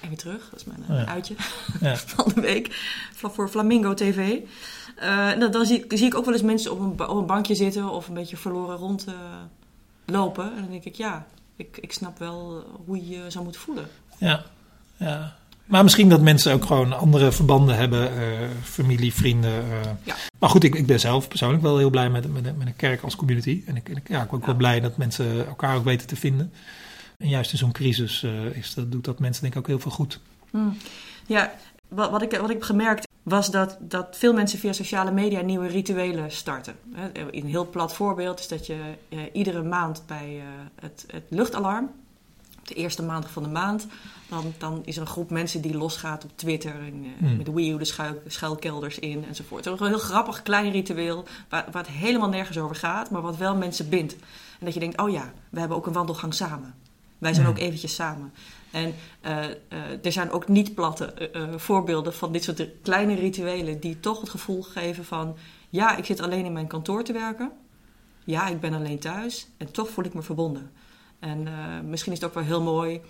en 0.00 0.08
weer 0.08 0.18
terug. 0.18 0.48
Dat 0.50 0.60
is 0.60 0.64
mijn 0.66 0.82
eh, 0.88 0.90
Oh 0.90 0.96
ja. 0.96 1.06
uitje 1.06 1.34
ja. 1.80 1.96
van 2.16 2.32
de 2.34 2.40
week. 2.40 2.68
Voor 3.14 3.48
Flamingo 3.48 3.94
TV. 3.94 4.38
En 4.96 5.40
dan 5.40 5.50
dan 5.50 5.66
zie, 5.66 5.84
ik- 5.84 5.92
zie 5.98 6.06
ik 6.06 6.14
ook 6.14 6.24
wel 6.24 6.34
eens 6.34 6.42
mensen 6.42 6.72
op 6.72 6.80
een, 6.80 7.08
op 7.08 7.16
een 7.16 7.26
bankje 7.26 7.54
zitten 7.54 7.90
of 7.90 8.08
een 8.08 8.14
beetje 8.14 8.36
verloren 8.36 8.76
rond 8.76 9.06
lopen. 10.04 10.44
En 10.54 10.60
dan 10.60 10.70
denk 10.70 10.84
ik, 10.84 10.94
ja, 10.94 11.26
ik, 11.56 11.78
ik 11.80 11.92
snap 11.92 12.18
wel 12.18 12.64
hoe 12.86 12.96
je 12.96 13.08
je 13.08 13.30
zou 13.30 13.44
moeten 13.44 13.62
voelen. 13.62 13.88
Ja, 14.28 14.42
ja. 14.96 15.36
Maar 15.64 15.82
misschien 15.82 16.08
dat 16.08 16.20
mensen 16.20 16.52
ook 16.52 16.64
gewoon 16.64 16.92
andere 16.92 17.32
verbanden 17.32 17.76
hebben, 17.76 18.16
eh, 18.18 18.48
familie, 18.62 19.14
vrienden. 19.14 19.50
eh. 19.62 19.80
Ja. 20.02 20.14
Maar 20.38 20.48
goed, 20.50 20.64
ik, 20.64 20.74
ik 20.74 20.86
ben 20.86 21.00
zelf 21.00 21.28
persoonlijk 21.28 21.62
wel 21.62 21.78
heel 21.78 21.90
blij 21.90 22.10
met, 22.10 22.32
met, 22.32 22.58
met 22.58 22.66
een 22.66 22.76
kerk 22.76 23.02
als 23.02 23.16
community. 23.16 23.62
En 23.66 23.76
ik, 23.76 23.88
en 23.88 23.96
ik, 23.96 24.08
ja, 24.08 24.22
ik 24.22 24.28
ben 24.28 24.34
ook 24.34 24.40
Ja. 24.40 24.46
wel 24.46 24.56
blij 24.56 24.80
dat 24.80 24.96
mensen 24.96 25.46
elkaar 25.46 25.76
ook 25.76 25.84
weten 25.84 26.06
te 26.06 26.16
vinden. 26.16 26.52
En 27.18 27.28
juist 27.28 27.52
in 27.52 27.58
zo'n 27.58 27.72
crisis 27.72 28.22
eh, 28.22 28.44
is 28.56 28.74
dat, 28.74 28.92
doet 28.92 29.04
dat 29.04 29.18
mensen 29.18 29.42
denk 29.42 29.54
ik 29.54 29.60
ook 29.60 29.66
heel 29.66 29.78
veel 29.78 29.90
goed. 29.90 30.20
Hmm. 30.50 30.76
Ja, 31.26 31.52
wat, 31.88 32.10
wat, 32.10 32.22
ik, 32.22 32.30
wat 32.30 32.50
ik 32.50 32.56
heb 32.56 32.62
gemerkt 32.62 33.06
was 33.22 33.50
dat, 33.50 33.76
dat 33.80 34.16
veel 34.18 34.32
mensen 34.32 34.58
via 34.58 34.72
sociale 34.72 35.10
media 35.12 35.40
nieuwe 35.40 35.66
rituelen 35.66 36.32
starten. 36.32 36.74
Een 37.30 37.46
heel 37.46 37.68
plat 37.70 37.94
voorbeeld 37.94 38.38
is 38.38 38.48
dat 38.48 38.66
je 38.66 38.76
iedere 39.32 39.62
maand 39.62 40.02
bij 40.06 40.42
het, 40.80 41.04
het 41.06 41.24
luchtalarm, 41.28 41.90
de 42.64 42.74
eerste 42.74 43.02
maandag 43.02 43.30
van 43.30 43.42
de 43.42 43.48
maand, 43.48 43.86
dan, 44.28 44.52
dan 44.58 44.82
is 44.84 44.96
er 44.96 45.00
een 45.02 45.08
groep 45.08 45.30
mensen 45.30 45.60
die 45.60 45.76
losgaat 45.76 46.24
op 46.24 46.30
Twitter 46.34 46.74
en, 46.74 47.04
Hmm. 47.18 47.36
met 47.36 47.52
Wii 47.52 47.72
U 47.72 47.78
de 47.78 47.84
schuil, 47.84 48.22
schuilkelders 48.26 48.98
in 48.98 49.24
enzovoort. 49.28 49.64
Het 49.64 49.74
is 49.74 49.80
een 49.80 49.86
heel 49.86 49.98
grappig 49.98 50.42
klein 50.42 50.70
ritueel 50.70 51.24
waar, 51.48 51.66
waar 51.72 51.82
het 51.82 51.92
helemaal 51.92 52.28
nergens 52.28 52.58
over 52.58 52.76
gaat, 52.76 53.10
maar 53.10 53.22
wat 53.22 53.36
wel 53.36 53.56
mensen 53.56 53.88
bindt. 53.88 54.12
En 54.58 54.64
dat 54.64 54.74
je 54.74 54.80
denkt, 54.80 55.00
oh 55.00 55.10
ja, 55.10 55.32
we 55.50 55.58
hebben 55.58 55.76
ook 55.76 55.86
een 55.86 55.92
wandelgang 55.92 56.34
samen. 56.34 56.74
Wij 57.18 57.32
zijn 57.34 57.46
Hmm. 57.46 57.54
ook 57.54 57.60
eventjes 57.60 57.94
samen. 57.94 58.32
En 58.70 58.94
eh, 59.20 59.44
eh, 59.44 59.50
er 60.02 60.12
zijn 60.12 60.30
ook 60.30 60.48
niet 60.48 60.74
platte 60.74 61.30
voorbeelden 61.56 62.14
van 62.14 62.32
dit 62.32 62.42
soort 62.44 62.66
kleine 62.82 63.14
rituelen 63.14 63.80
die 63.80 64.00
toch 64.00 64.20
het 64.20 64.30
gevoel 64.30 64.62
geven 64.62 65.04
van 65.04 65.36
ja, 65.68 65.96
ik 65.96 66.04
zit 66.04 66.20
alleen 66.20 66.44
in 66.44 66.52
mijn 66.52 66.66
kantoor 66.66 67.04
te 67.04 67.12
werken. 67.12 67.50
ja, 68.24 68.48
ik 68.48 68.60
ben 68.60 68.74
alleen 68.74 68.98
thuis 68.98 69.46
en 69.56 69.70
toch 69.70 69.88
voel 69.90 70.04
ik 70.04 70.14
me 70.14 70.22
verbonden. 70.22 70.70
En 71.18 71.48
misschien 71.88 72.12
is 72.12 72.18
het 72.20 72.28
ook 72.28 72.34
wel 72.34 72.44
heel 72.44 72.62
mooi 72.62 73.00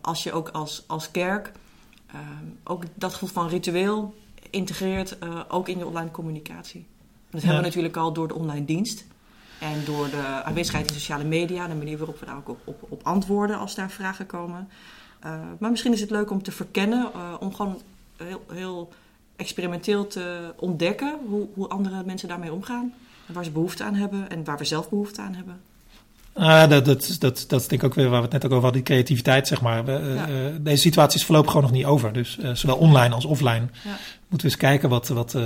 als 0.00 0.22
je 0.22 0.32
ook 0.32 0.48
als, 0.48 0.84
als 0.86 1.10
kerk 1.10 1.52
ook 2.64 2.84
dat 2.94 3.12
gevoel 3.12 3.28
van 3.28 3.48
ritueel 3.48 4.14
integreert, 4.50 5.16
ook 5.48 5.68
in 5.68 5.78
je 5.78 5.86
online 5.86 6.10
communicatie. 6.10 6.86
Dat 7.30 7.42
hebben 7.42 7.60
we 7.60 7.66
natuurlijk 7.66 7.96
al 7.96 8.12
door 8.12 8.28
de 8.28 8.34
online 8.34 8.64
dienst. 8.64 9.04
En 9.58 9.84
door 9.84 10.10
de 10.10 10.42
aanwezigheid 10.44 10.88
in 10.88 10.94
sociale 10.94 11.24
media, 11.24 11.68
de 11.68 11.74
manier 11.74 11.98
waarop 11.98 12.20
we 12.20 12.26
daar 12.26 12.36
ook 12.36 12.48
op, 12.48 12.60
op, 12.64 12.86
op 12.88 13.00
antwoorden 13.02 13.58
als 13.58 13.74
daar 13.74 13.90
vragen 13.90 14.26
komen. 14.26 14.68
Maar 15.58 15.70
misschien 15.70 15.92
is 15.92 16.00
het 16.00 16.10
leuk 16.10 16.30
om 16.30 16.42
te 16.42 16.52
verkennen, 16.52 17.10
om 17.40 17.54
gewoon 17.54 17.80
heel, 18.16 18.44
heel, 18.52 18.92
experimenteel 19.36 20.06
te 20.06 20.54
ontdekken 20.56 21.18
hoe, 21.28 21.46
hoe 21.54 21.68
andere 21.68 22.04
mensen 22.04 22.28
daarmee 22.28 22.52
omgaan. 22.52 22.94
En 23.26 23.34
waar 23.34 23.44
ze 23.44 23.50
behoefte 23.50 23.84
aan 23.84 23.94
hebben 23.94 24.30
en 24.30 24.44
waar 24.44 24.58
we 24.58 24.64
zelf 24.64 24.88
behoefte 24.88 25.20
aan 25.20 25.34
hebben. 25.34 25.60
Uh, 26.36 26.68
dat, 26.68 26.84
dat, 26.84 27.16
dat, 27.18 27.44
dat 27.48 27.60
is 27.60 27.68
denk 27.68 27.82
ik 27.82 27.84
ook 27.84 27.94
weer 27.94 28.08
waar 28.08 28.18
we 28.18 28.24
het 28.24 28.32
net 28.32 28.44
ook 28.44 28.50
over 28.50 28.64
hadden, 28.64 28.84
die 28.84 28.94
creativiteit, 28.94 29.48
zeg 29.48 29.60
maar. 29.60 29.90
Ja. 29.90 30.26
deze 30.60 30.82
situatie 30.82 31.18
is 31.18 31.24
voorlopig 31.24 31.50
gewoon 31.50 31.66
nog 31.66 31.76
niet 31.76 31.84
over. 31.84 32.12
Dus 32.12 32.38
zowel 32.52 32.76
online 32.76 33.14
als 33.14 33.24
offline 33.24 33.66
ja. 33.84 33.98
moeten 34.28 34.48
we 34.48 34.54
eens 34.54 34.56
kijken 34.56 34.88
wat, 34.88 35.08
wat, 35.08 35.36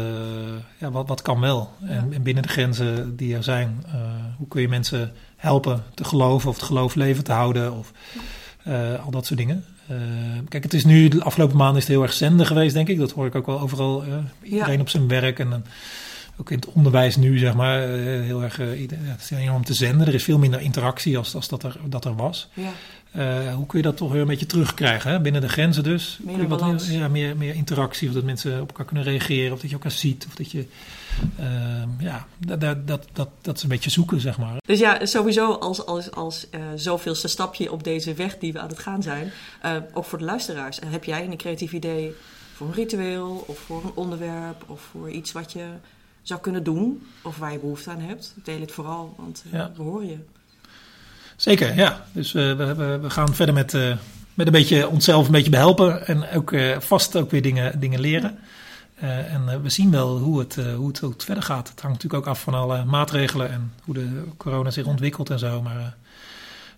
ja, 0.78 0.90
wat, 0.90 1.08
wat 1.08 1.22
kan 1.22 1.40
wel. 1.40 1.70
En, 1.86 2.12
en, 2.12 2.22
binnen 2.22 2.42
de 2.42 2.48
grenzen 2.48 3.16
die 3.16 3.34
er 3.34 3.42
zijn, 3.42 3.84
hoe 4.36 4.48
kun 4.48 4.60
je 4.60 4.68
mensen 4.68 5.12
helpen 5.36 5.82
te 5.94 6.04
geloven 6.04 6.48
of 6.48 6.54
het 6.54 6.64
geloof 6.64 6.94
leven 6.94 7.24
te 7.24 7.32
houden 7.32 7.72
of 7.78 7.92
al 9.04 9.10
dat 9.10 9.26
soort 9.26 9.38
dingen. 9.38 9.64
kijk, 10.48 10.62
het 10.62 10.74
is 10.74 10.84
nu, 10.84 11.08
de 11.08 11.24
afgelopen 11.24 11.56
maanden 11.56 11.76
is 11.76 11.82
het 11.82 11.92
heel 11.92 12.02
erg 12.02 12.12
zenden 12.12 12.46
geweest, 12.46 12.74
denk 12.74 12.88
ik. 12.88 12.98
Dat 12.98 13.12
hoor 13.12 13.26
ik 13.26 13.34
ook 13.34 13.46
wel 13.46 13.60
overal. 13.60 14.04
iedereen 14.42 14.80
op 14.80 14.88
zijn 14.88 15.08
werk 15.08 15.38
en 15.38 15.50
dan 15.50 15.64
ook 16.40 16.50
in 16.50 16.56
het 16.56 16.72
onderwijs 16.72 17.16
nu, 17.16 17.38
zeg 17.38 17.54
maar, 17.54 17.80
heel 17.80 18.42
erg 18.42 18.60
uh, 18.60 18.88
het 18.90 19.20
is 19.20 19.30
enorm 19.30 19.64
te 19.64 19.74
zenden. 19.74 20.06
Er 20.06 20.14
is 20.14 20.24
veel 20.24 20.38
minder 20.38 20.60
interactie 20.60 21.18
als, 21.18 21.34
als 21.34 21.48
dat, 21.48 21.62
er, 21.62 21.76
dat 21.84 22.04
er 22.04 22.16
was. 22.16 22.48
Ja. 22.54 22.72
Uh, 23.16 23.54
hoe 23.54 23.66
kun 23.66 23.78
je 23.78 23.84
dat 23.84 23.96
toch 23.96 24.12
weer 24.12 24.20
een 24.20 24.26
beetje 24.26 24.46
terugkrijgen? 24.46 25.10
Hè? 25.10 25.20
Binnen 25.20 25.40
de 25.40 25.48
grenzen 25.48 25.82
dus. 25.82 26.18
Meer, 26.22 26.48
wat 26.48 26.86
ja, 26.88 27.08
meer, 27.08 27.36
meer 27.36 27.54
interactie, 27.54 28.08
of 28.08 28.14
dat 28.14 28.24
mensen 28.24 28.60
op 28.60 28.68
elkaar 28.68 28.84
kunnen 28.84 29.04
reageren, 29.04 29.52
of 29.52 29.60
dat 29.60 29.68
je 29.70 29.76
elkaar 29.76 29.90
ziet, 29.90 30.26
of 30.28 30.34
dat 30.34 30.50
je. 30.50 30.66
Uh, 31.40 31.46
ja, 31.98 32.26
dat, 32.38 32.60
dat, 32.60 33.06
dat, 33.12 33.28
dat 33.40 33.56
is 33.56 33.62
een 33.62 33.68
beetje 33.68 33.90
zoeken, 33.90 34.20
zeg 34.20 34.38
maar. 34.38 34.56
Dus 34.66 34.78
ja, 34.78 35.06
sowieso 35.06 35.52
als, 35.52 35.86
als, 35.86 36.10
als 36.10 36.46
uh, 36.50 36.60
zoveelste 36.74 37.28
stapje 37.28 37.72
op 37.72 37.84
deze 37.84 38.14
weg 38.14 38.38
die 38.38 38.52
we 38.52 38.60
aan 38.60 38.68
het 38.68 38.78
gaan 38.78 39.02
zijn, 39.02 39.30
ook 39.92 40.04
voor 40.04 40.18
de 40.18 40.24
luisteraars. 40.24 40.78
Heb 40.86 41.04
jij 41.04 41.24
een 41.24 41.36
creatief 41.36 41.72
idee 41.72 42.14
voor 42.54 42.66
een 42.66 42.74
ritueel, 42.74 43.44
of 43.46 43.58
voor 43.58 43.84
een 43.84 43.92
onderwerp, 43.94 44.64
of 44.66 44.80
voor 44.80 45.10
iets 45.10 45.32
wat 45.32 45.52
je 45.52 45.64
zou 46.28 46.40
kunnen 46.40 46.64
doen, 46.64 47.06
of 47.22 47.38
waar 47.38 47.52
je 47.52 47.58
behoefte 47.58 47.90
aan 47.90 48.00
hebt. 48.00 48.34
Deel 48.44 48.60
het 48.60 48.72
vooral, 48.72 49.14
want 49.16 49.44
ja. 49.52 49.70
we 49.76 49.82
horen 49.82 50.06
je. 50.06 50.16
Zeker, 51.36 51.76
ja. 51.76 52.04
Dus 52.12 52.34
uh, 52.34 52.56
we, 52.56 52.98
we, 53.02 53.10
gaan 53.10 53.34
verder 53.34 53.54
met, 53.54 53.72
uh, 53.72 53.96
met 54.34 54.46
een 54.46 54.52
beetje 54.52 54.88
onszelf 54.88 55.26
een 55.26 55.32
beetje 55.32 55.50
behelpen 55.50 56.06
en 56.06 56.30
ook 56.30 56.54
vast 56.78 57.16
ook 57.16 57.30
weer 57.30 57.42
dingen, 57.42 57.80
dingen 57.80 58.00
leren. 58.00 58.38
en 59.00 59.62
we 59.62 59.70
zien 59.70 59.90
wel 59.90 60.18
hoe 60.18 60.38
het, 60.38 60.54
hoe, 60.54 60.88
het, 60.88 60.98
hoe 60.98 61.10
het 61.10 61.24
verder 61.24 61.42
gaat. 61.42 61.68
Het 61.68 61.80
hangt 61.80 61.96
natuurlijk 61.96 62.26
ook 62.26 62.34
af 62.34 62.40
van 62.40 62.54
alle 62.54 62.84
maatregelen 62.84 63.50
en 63.50 63.72
hoe 63.84 63.94
de 63.94 64.24
corona 64.36 64.70
zich 64.70 64.84
ontwikkelt 64.84 65.30
en 65.30 65.38
zo. 65.38 65.62
Maar 65.62 65.94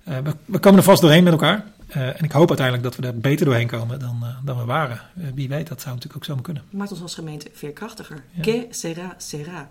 we, 0.05 0.35
we 0.45 0.59
komen 0.59 0.79
er 0.79 0.85
vast 0.85 1.01
doorheen 1.01 1.25
met 1.25 1.33
elkaar. 1.33 1.65
Uh, 1.97 2.07
en 2.07 2.25
ik 2.25 2.33
hoop 2.33 2.49
uiteindelijk 2.49 2.87
dat 2.87 2.97
we 2.97 3.07
er 3.07 3.19
beter 3.19 3.47
doorheen 3.47 3.67
komen 3.67 3.99
dan, 3.99 4.19
uh, 4.23 4.37
dan 4.45 4.59
we 4.59 4.65
waren. 4.65 5.01
Uh, 5.19 5.27
wie 5.35 5.49
weet, 5.49 5.69
dat 5.69 5.81
zou 5.81 5.95
natuurlijk 5.95 6.23
ook 6.23 6.37
zo 6.37 6.43
kunnen. 6.43 6.63
Maakt 6.71 6.91
ons 6.91 7.03
als 7.03 7.15
gemeente 7.15 7.51
veerkrachtiger. 7.53 8.25
Ja. 8.31 8.43
Que 8.43 8.67
sera, 8.71 9.15
sera. 9.19 9.71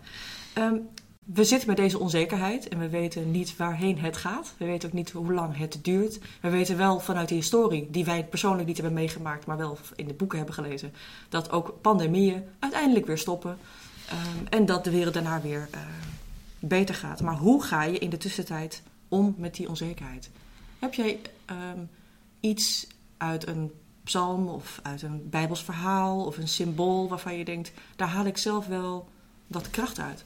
Um, 0.58 0.88
we 1.34 1.44
zitten 1.44 1.68
met 1.68 1.78
deze 1.78 2.00
onzekerheid 2.00 2.68
en 2.68 2.80
we 2.80 2.90
weten 2.90 3.32
niet 3.32 3.58
waarheen 3.58 4.00
het 4.00 4.18
gaat. 4.18 4.54
We 4.58 4.66
weten 4.66 4.90
ook 4.90 4.96
niet 4.96 5.12
hoe 5.12 5.34
lang 5.34 5.58
het 5.58 5.80
duurt. 5.82 6.20
We 6.42 6.50
weten 6.50 6.78
wel 6.78 7.00
vanuit 7.00 7.30
de 7.30 7.36
historie, 7.36 7.88
die 7.92 8.06
wij 8.06 8.26
persoonlijk 8.26 8.68
niet 8.68 8.78
hebben 8.78 8.96
meegemaakt, 8.96 9.46
maar 9.46 9.58
wel 9.58 9.78
in 9.96 10.08
de 10.08 10.14
boeken 10.14 10.38
hebben 10.38 10.56
gelezen, 10.56 10.94
dat 11.30 11.52
ook 11.52 11.78
pandemieën 11.82 12.44
uiteindelijk 12.60 13.06
weer 13.06 13.18
stoppen. 13.18 13.58
Um, 14.12 14.48
en 14.50 14.66
dat 14.66 14.84
de 14.84 14.92
wereld 14.92 15.14
daarna 15.14 15.42
weer 15.42 15.70
beter 16.60 16.96
gaat. 16.96 17.22
Maar 17.22 17.36
hoe 17.36 17.64
ga 17.64 17.84
je 17.84 18.00
in 18.00 18.10
de 18.10 18.18
tussentijd 18.18 18.82
om 19.08 19.36
met 19.38 19.56
die 19.56 19.70
onzekerheid? 19.70 20.30
Heb 20.80 20.94
jij 20.94 21.20
um, 21.46 21.90
iets 22.40 22.88
uit 23.18 23.48
een 23.48 23.72
psalm 24.04 24.48
of 24.48 24.80
uit 24.84 25.02
een 25.02 25.30
bijbels 25.30 25.64
verhaal 25.64 26.26
of 26.26 26.38
een 26.38 26.48
symbool 26.48 27.10
waarvan 27.10 27.38
je 27.38 27.46
denkt, 27.46 27.72
daar 27.96 28.08
haal 28.08 28.26
ik 28.26 28.38
zelf 28.38 28.68
wel 28.68 29.10
wat 29.48 29.70
kracht 29.70 30.00
uit. 30.00 30.24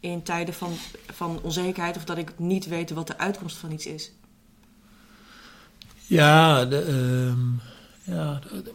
In 0.00 0.22
tijden 0.22 0.54
van, 0.54 0.72
van 1.06 1.40
onzekerheid 1.42 1.96
of 1.96 2.04
dat 2.04 2.18
ik 2.18 2.38
niet 2.38 2.66
weet 2.66 2.90
wat 2.90 3.06
de 3.06 3.18
uitkomst 3.18 3.56
van 3.56 3.72
iets 3.72 3.86
is. 3.86 4.10
Ja, 6.06 6.64
de, 6.64 6.88
um, 6.88 7.60
ja 8.02 8.40
de, 8.50 8.72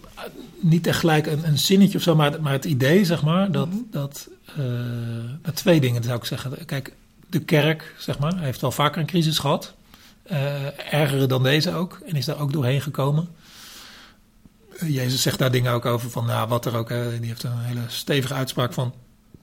niet 0.60 0.88
echt 0.88 1.00
gelijk 1.00 1.28
een, 1.28 1.48
een, 1.48 1.60
zinnetje 1.60 1.98
of 1.98 2.04
zo, 2.04 2.16
maar, 2.16 2.42
maar 2.42 2.54
het 2.54 2.66
idee, 2.66 3.06
zeg 3.06 3.24
maar, 3.24 3.52
dat, 3.52 3.68
mm 3.68 3.74
-hmm. 3.74 3.88
dat 3.92 4.30
uh, 4.60 5.54
twee 5.54 5.80
dingen 5.80 6.04
zou 6.04 6.18
ik 6.18 6.26
zeggen. 6.26 6.66
Kijk, 6.66 6.94
de 7.30 7.40
kerk, 7.40 7.96
zeg 7.98 8.20
maar, 8.20 8.40
heeft 8.40 8.62
wel 8.62 8.72
vaker 8.72 9.02
een 9.02 9.08
crisis 9.08 9.40
gehad. 9.40 9.74
Uh, 10.32 10.94
ergere 10.94 11.26
dan 11.26 11.44
deze 11.44 11.74
ook. 11.74 12.02
En 12.06 12.16
is 12.16 12.26
daar 12.26 12.40
ook 12.40 12.54
doorheen 12.54 12.82
gekomen. 12.82 13.30
Uh, 14.74 14.90
Jezus 14.90 15.22
zegt 15.22 15.40
daar 15.40 15.52
dingen 15.52 15.72
ook 15.72 15.86
over 15.86 16.10
van, 16.10 16.26
nou, 16.26 16.48
wat 16.48 16.66
er 16.66 16.76
ook, 16.76 16.88
die 16.88 17.28
heeft 17.28 17.44
een 17.44 17.60
hele 17.60 17.82
stevige 17.88 18.34
uitspraak 18.34 18.74
van, 18.74 18.94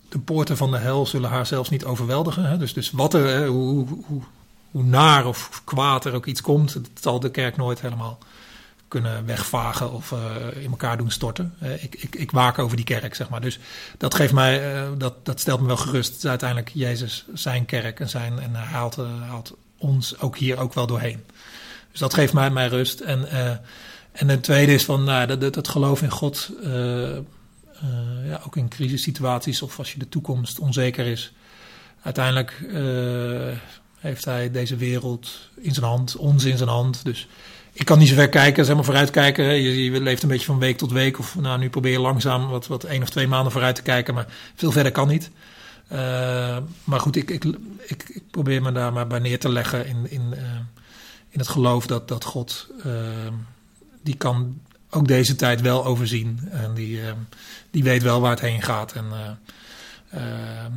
de 0.09 0.19
poorten 0.19 0.57
van 0.57 0.71
de 0.71 0.79
hel 0.79 1.07
zullen 1.07 1.31
haar 1.31 1.47
zelfs 1.47 1.71
niet 1.71 1.85
overweldigen. 1.85 2.45
Hè? 2.45 2.59
Dus, 2.59 2.73
dus 2.73 2.91
wat 2.91 3.15
er, 3.15 3.47
hoe, 3.47 3.87
hoe, 3.87 4.23
hoe, 4.71 4.83
naar 4.83 5.27
of 5.27 5.63
kwaad 5.65 6.05
er 6.05 6.15
ook 6.15 6.27
iets 6.27 6.41
komt, 6.41 6.75
dat 6.75 6.91
zal 7.01 7.21
de 7.21 7.31
kerk 7.31 7.57
nooit 7.57 7.81
helemaal 7.81 8.19
kunnen 8.89 9.27
wegvagen 9.27 9.93
of 9.93 10.15
in 10.55 10.71
elkaar 10.71 10.97
doen 10.97 11.11
storten. 11.11 11.55
ik, 11.81 11.95
ik, 11.95 12.17
ik 12.17 12.31
waak 12.31 12.59
over 12.59 12.77
die 12.77 12.85
kerk, 12.85 13.15
zeg 13.15 13.29
maar. 13.29 13.41
Dus 13.41 13.59
dat 13.99 14.15
geeft 14.15 14.33
mij, 14.33 14.85
dat, 14.99 15.27
dat 15.27 15.41
stelt 15.41 15.61
me 15.61 15.67
wel 15.67 15.77
gerust. 15.77 16.15
Het 16.15 16.27
uiteindelijk 16.27 16.71
Jezus 16.75 17.27
zijn 17.35 17.65
kerk 17.65 18.01
en, 18.01 18.09
zijn, 18.09 18.39
en 18.39 18.55
haalt, 18.55 18.97
haalt 19.29 19.57
ons 19.79 20.19
ook 20.19 20.37
hier 20.37 20.59
ook 20.59 20.75
wel 20.75 20.87
doorheen. 20.87 21.25
Dus 21.91 22.01
dat 22.01 22.15
geeft 22.15 22.33
mij, 22.33 22.51
mij 22.51 22.69
rust. 22.69 23.01
En, 23.01 23.21
uh, 23.33 23.51
en 24.13 24.29
het 24.29 24.43
tweede 24.43 24.73
is 24.73 24.85
van 24.85 25.05
nou, 25.05 25.39
dat, 25.39 25.55
dat, 25.55 25.69
geloof 25.69 26.03
in 26.03 26.11
God, 26.11 26.51
uh, 26.63 26.71
uh, 26.71 27.19
ja, 28.25 28.41
ook 28.47 28.57
in 28.57 28.69
crisissituaties 28.69 29.63
of 29.63 29.79
als 29.79 29.93
je 29.93 29.99
de 29.99 30.09
toekomst 30.09 30.59
onzeker 30.59 31.07
is. 31.07 31.33
Uiteindelijk 32.03 32.63
heeft 33.99 34.25
hij 34.25 34.51
deze 34.51 34.77
wereld 34.77 35.31
in 35.61 35.75
zijn 35.75 35.87
hand, 35.87 36.17
ons 36.17 36.45
in 36.45 36.57
zijn 36.57 36.69
hand. 36.69 37.05
Dus 37.05 37.29
ik 37.73 37.85
kan 37.85 37.99
niet 37.99 38.09
zo 38.09 38.15
ver 38.15 38.29
kijken, 38.29 38.65
zeg 38.65 38.75
maar 38.75 38.85
vooruit 38.85 39.11
kijken. 39.11 39.45
Je, 39.45 39.85
je, 39.85 40.01
leeft 40.01 40.23
een 40.23 40.29
beetje 40.29 40.47
van 40.47 40.59
week 40.59 40.79
tot 40.79 40.93
week. 40.93 41.19
Of 41.19 41.37
nou, 41.41 41.59
nu 41.59 41.71
probeer 41.71 41.93
je 41.93 42.01
langzaam 42.01 42.49
wat, 42.49 42.67
wat 42.67 42.85
één 42.85 43.03
of 43.03 43.11
twee 43.11 43.27
maanden 43.27 43.53
vooruit 43.53 43.75
te 43.75 43.83
kijken. 43.83 44.15
Maar 44.15 44.27
veel 44.55 44.73
verder 44.73 44.93
kan 44.93 45.09
niet. 45.09 45.31
Uh, 45.93 46.57
maar 46.85 47.01
goed, 47.01 47.17
ik, 47.17 47.31
ik, 47.31 47.45
ik, 47.79 48.09
ik, 48.09 48.23
probeer 48.31 48.63
me 48.63 48.73
daar 48.73 48.93
maar 48.93 49.07
bij 49.07 49.19
neer 49.19 49.39
te 49.39 49.49
leggen 49.49 49.87
in, 49.87 50.11
in, 50.11 50.23
uh, 50.33 50.39
in 51.29 51.39
het 51.39 51.49
geloof 51.49 51.87
dat, 51.87 52.09
dat 52.09 52.25
God, 52.25 52.71
uh, 52.87 52.93
die 54.03 54.17
kan 54.17 54.61
ook 54.91 55.09
deze 55.09 55.37
tijd 55.37 55.61
wel 55.61 55.85
overzien. 55.85 56.49
En 56.51 56.75
die, 56.75 57.01
die 57.71 57.85
weet 57.85 58.03
wel 58.03 58.21
waar 58.21 58.31
het 58.31 58.41
heen 58.41 58.63
gaat. 58.63 58.93
En 58.93 59.09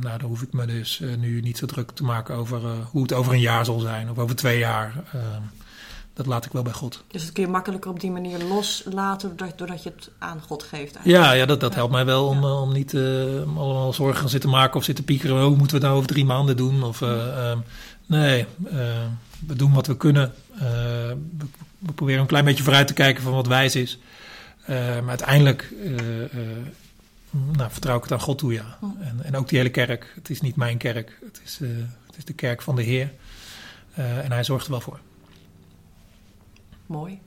daar 0.00 0.20
hoef 0.20 0.42
ik 0.42 0.52
me 0.52 0.66
dus 0.66 1.02
nu 1.18 1.40
niet 1.40 1.58
zo 1.58 1.66
druk 1.66 1.90
te 1.90 2.04
maken 2.04 2.34
over 2.34 2.60
hoe 2.90 3.02
het 3.02 3.12
over 3.12 3.32
een 3.32 3.40
jaar 3.40 3.64
zal 3.64 3.78
zijn 3.78 4.10
of 4.10 4.18
over 4.18 4.36
twee 4.36 4.58
jaar 4.58 4.92
dat 6.14 6.26
laat 6.26 6.44
ik 6.44 6.52
wel 6.52 6.62
bij 6.62 6.72
God. 6.72 7.02
Dus 7.06 7.22
dat 7.22 7.32
kun 7.32 7.42
je 7.42 7.48
makkelijker 7.48 7.90
op 7.90 8.00
die 8.00 8.10
manier 8.10 8.38
loslaten 8.44 9.36
doordat 9.36 9.82
je 9.82 9.92
het 9.96 10.10
aan 10.18 10.40
God 10.40 10.62
geeft. 10.62 10.94
Eigenlijk. 10.94 11.24
Ja, 11.24 11.32
ja 11.32 11.46
dat, 11.46 11.60
dat 11.60 11.74
helpt 11.74 11.92
mij 11.92 12.04
wel 12.04 12.26
om, 12.26 12.44
om 12.44 12.72
niet 12.72 12.92
uh, 12.92 13.02
allemaal 13.56 13.92
zorgen 13.92 14.24
te 14.24 14.30
zitten 14.30 14.50
maken 14.50 14.76
of 14.76 14.84
zitten 14.84 15.04
piekeren. 15.04 15.42
Hoe 15.42 15.56
moeten 15.56 15.66
we 15.66 15.72
het 15.72 15.82
nou 15.82 15.96
over 15.96 16.08
drie 16.08 16.24
maanden 16.24 16.56
doen? 16.56 16.82
Of, 16.82 17.00
uh, 17.00 17.08
uh, 17.08 17.58
nee, 18.06 18.46
we 19.46 19.56
doen 19.56 19.72
wat 19.72 19.86
we 19.86 19.96
kunnen. 19.96 20.32
We, 20.58 21.16
we, 21.78 21.92
proberen 21.92 22.20
een 22.20 22.26
klein 22.26 22.44
beetje 22.44 22.62
vooruit 22.62 22.86
te 22.86 22.92
kijken 22.92 23.22
van 23.22 23.32
wat 23.32 23.46
wijs 23.46 23.76
is. 23.76 23.98
maar 24.66 25.08
uiteindelijk 25.08 25.72
nou, 27.30 27.70
vertrouw 27.70 27.96
ik 27.96 28.02
het 28.02 28.12
aan 28.12 28.20
God 28.20 28.38
toe, 28.38 28.52
ja. 28.52 28.78
En, 29.00 29.20
en, 29.22 29.36
ook 29.36 29.48
die 29.48 29.58
hele 29.58 29.70
kerk. 29.70 30.12
Het 30.14 30.30
is 30.30 30.40
niet 30.40 30.56
mijn 30.56 30.78
kerk. 30.78 31.18
Het 31.24 31.40
is, 31.44 31.58
het 32.06 32.16
is 32.16 32.24
de 32.24 32.32
kerk 32.32 32.62
van 32.62 32.76
de 32.76 32.82
Heer. 32.82 33.12
en 33.94 34.32
hij 34.32 34.44
zorgt 34.44 34.64
er 34.64 34.70
wel 34.70 34.80
voor. 34.80 34.98
Mooi. 36.92 37.20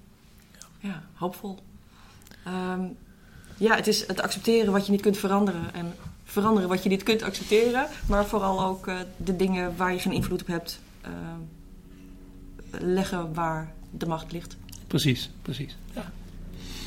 Ja, 0.51 0.89
ja 0.89 1.03
hoopvol. 1.13 1.59
Um, 2.47 2.97
ja, 3.57 3.75
het 3.75 3.87
is 3.87 4.07
het 4.07 4.21
accepteren 4.21 4.71
wat 4.71 4.85
je 4.85 4.91
niet 4.91 5.01
kunt 5.01 5.17
veranderen. 5.17 5.73
En 5.73 5.93
veranderen 6.23 6.69
wat 6.69 6.83
je 6.83 6.89
niet 6.89 7.03
kunt 7.03 7.21
accepteren. 7.21 7.87
Maar 8.07 8.25
vooral 8.25 8.63
ook 8.63 8.87
uh, 8.87 8.95
de 9.17 9.35
dingen 9.35 9.77
waar 9.77 9.93
je 9.93 9.99
geen 9.99 10.13
invloed 10.13 10.41
op 10.41 10.47
hebt. 10.47 10.79
Uh, 11.05 11.11
leggen 12.81 13.33
waar 13.33 13.73
de 13.91 14.05
macht 14.05 14.31
ligt. 14.31 14.55
Precies, 14.87 15.29
precies. 15.41 15.77
Ja. 15.93 16.11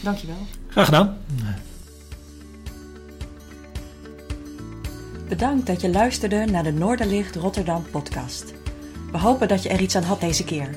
Dankjewel. 0.03 0.47
Graag 0.69 0.85
gedaan. 0.85 1.19
Bedankt 5.29 5.67
dat 5.67 5.81
je 5.81 5.91
luisterde 5.91 6.45
naar 6.45 6.63
de 6.63 6.73
Noorderlicht 6.73 7.37
Rotterdam 7.37 7.85
podcast. 7.91 8.55
We 9.13 9.19
hopen 9.19 9.49
dat 9.49 9.63
je 9.63 9.69
er 9.69 9.81
iets 9.81 9.97
aan 9.97 10.03
had 10.03 10.21
deze 10.21 10.45
keer. 10.45 10.77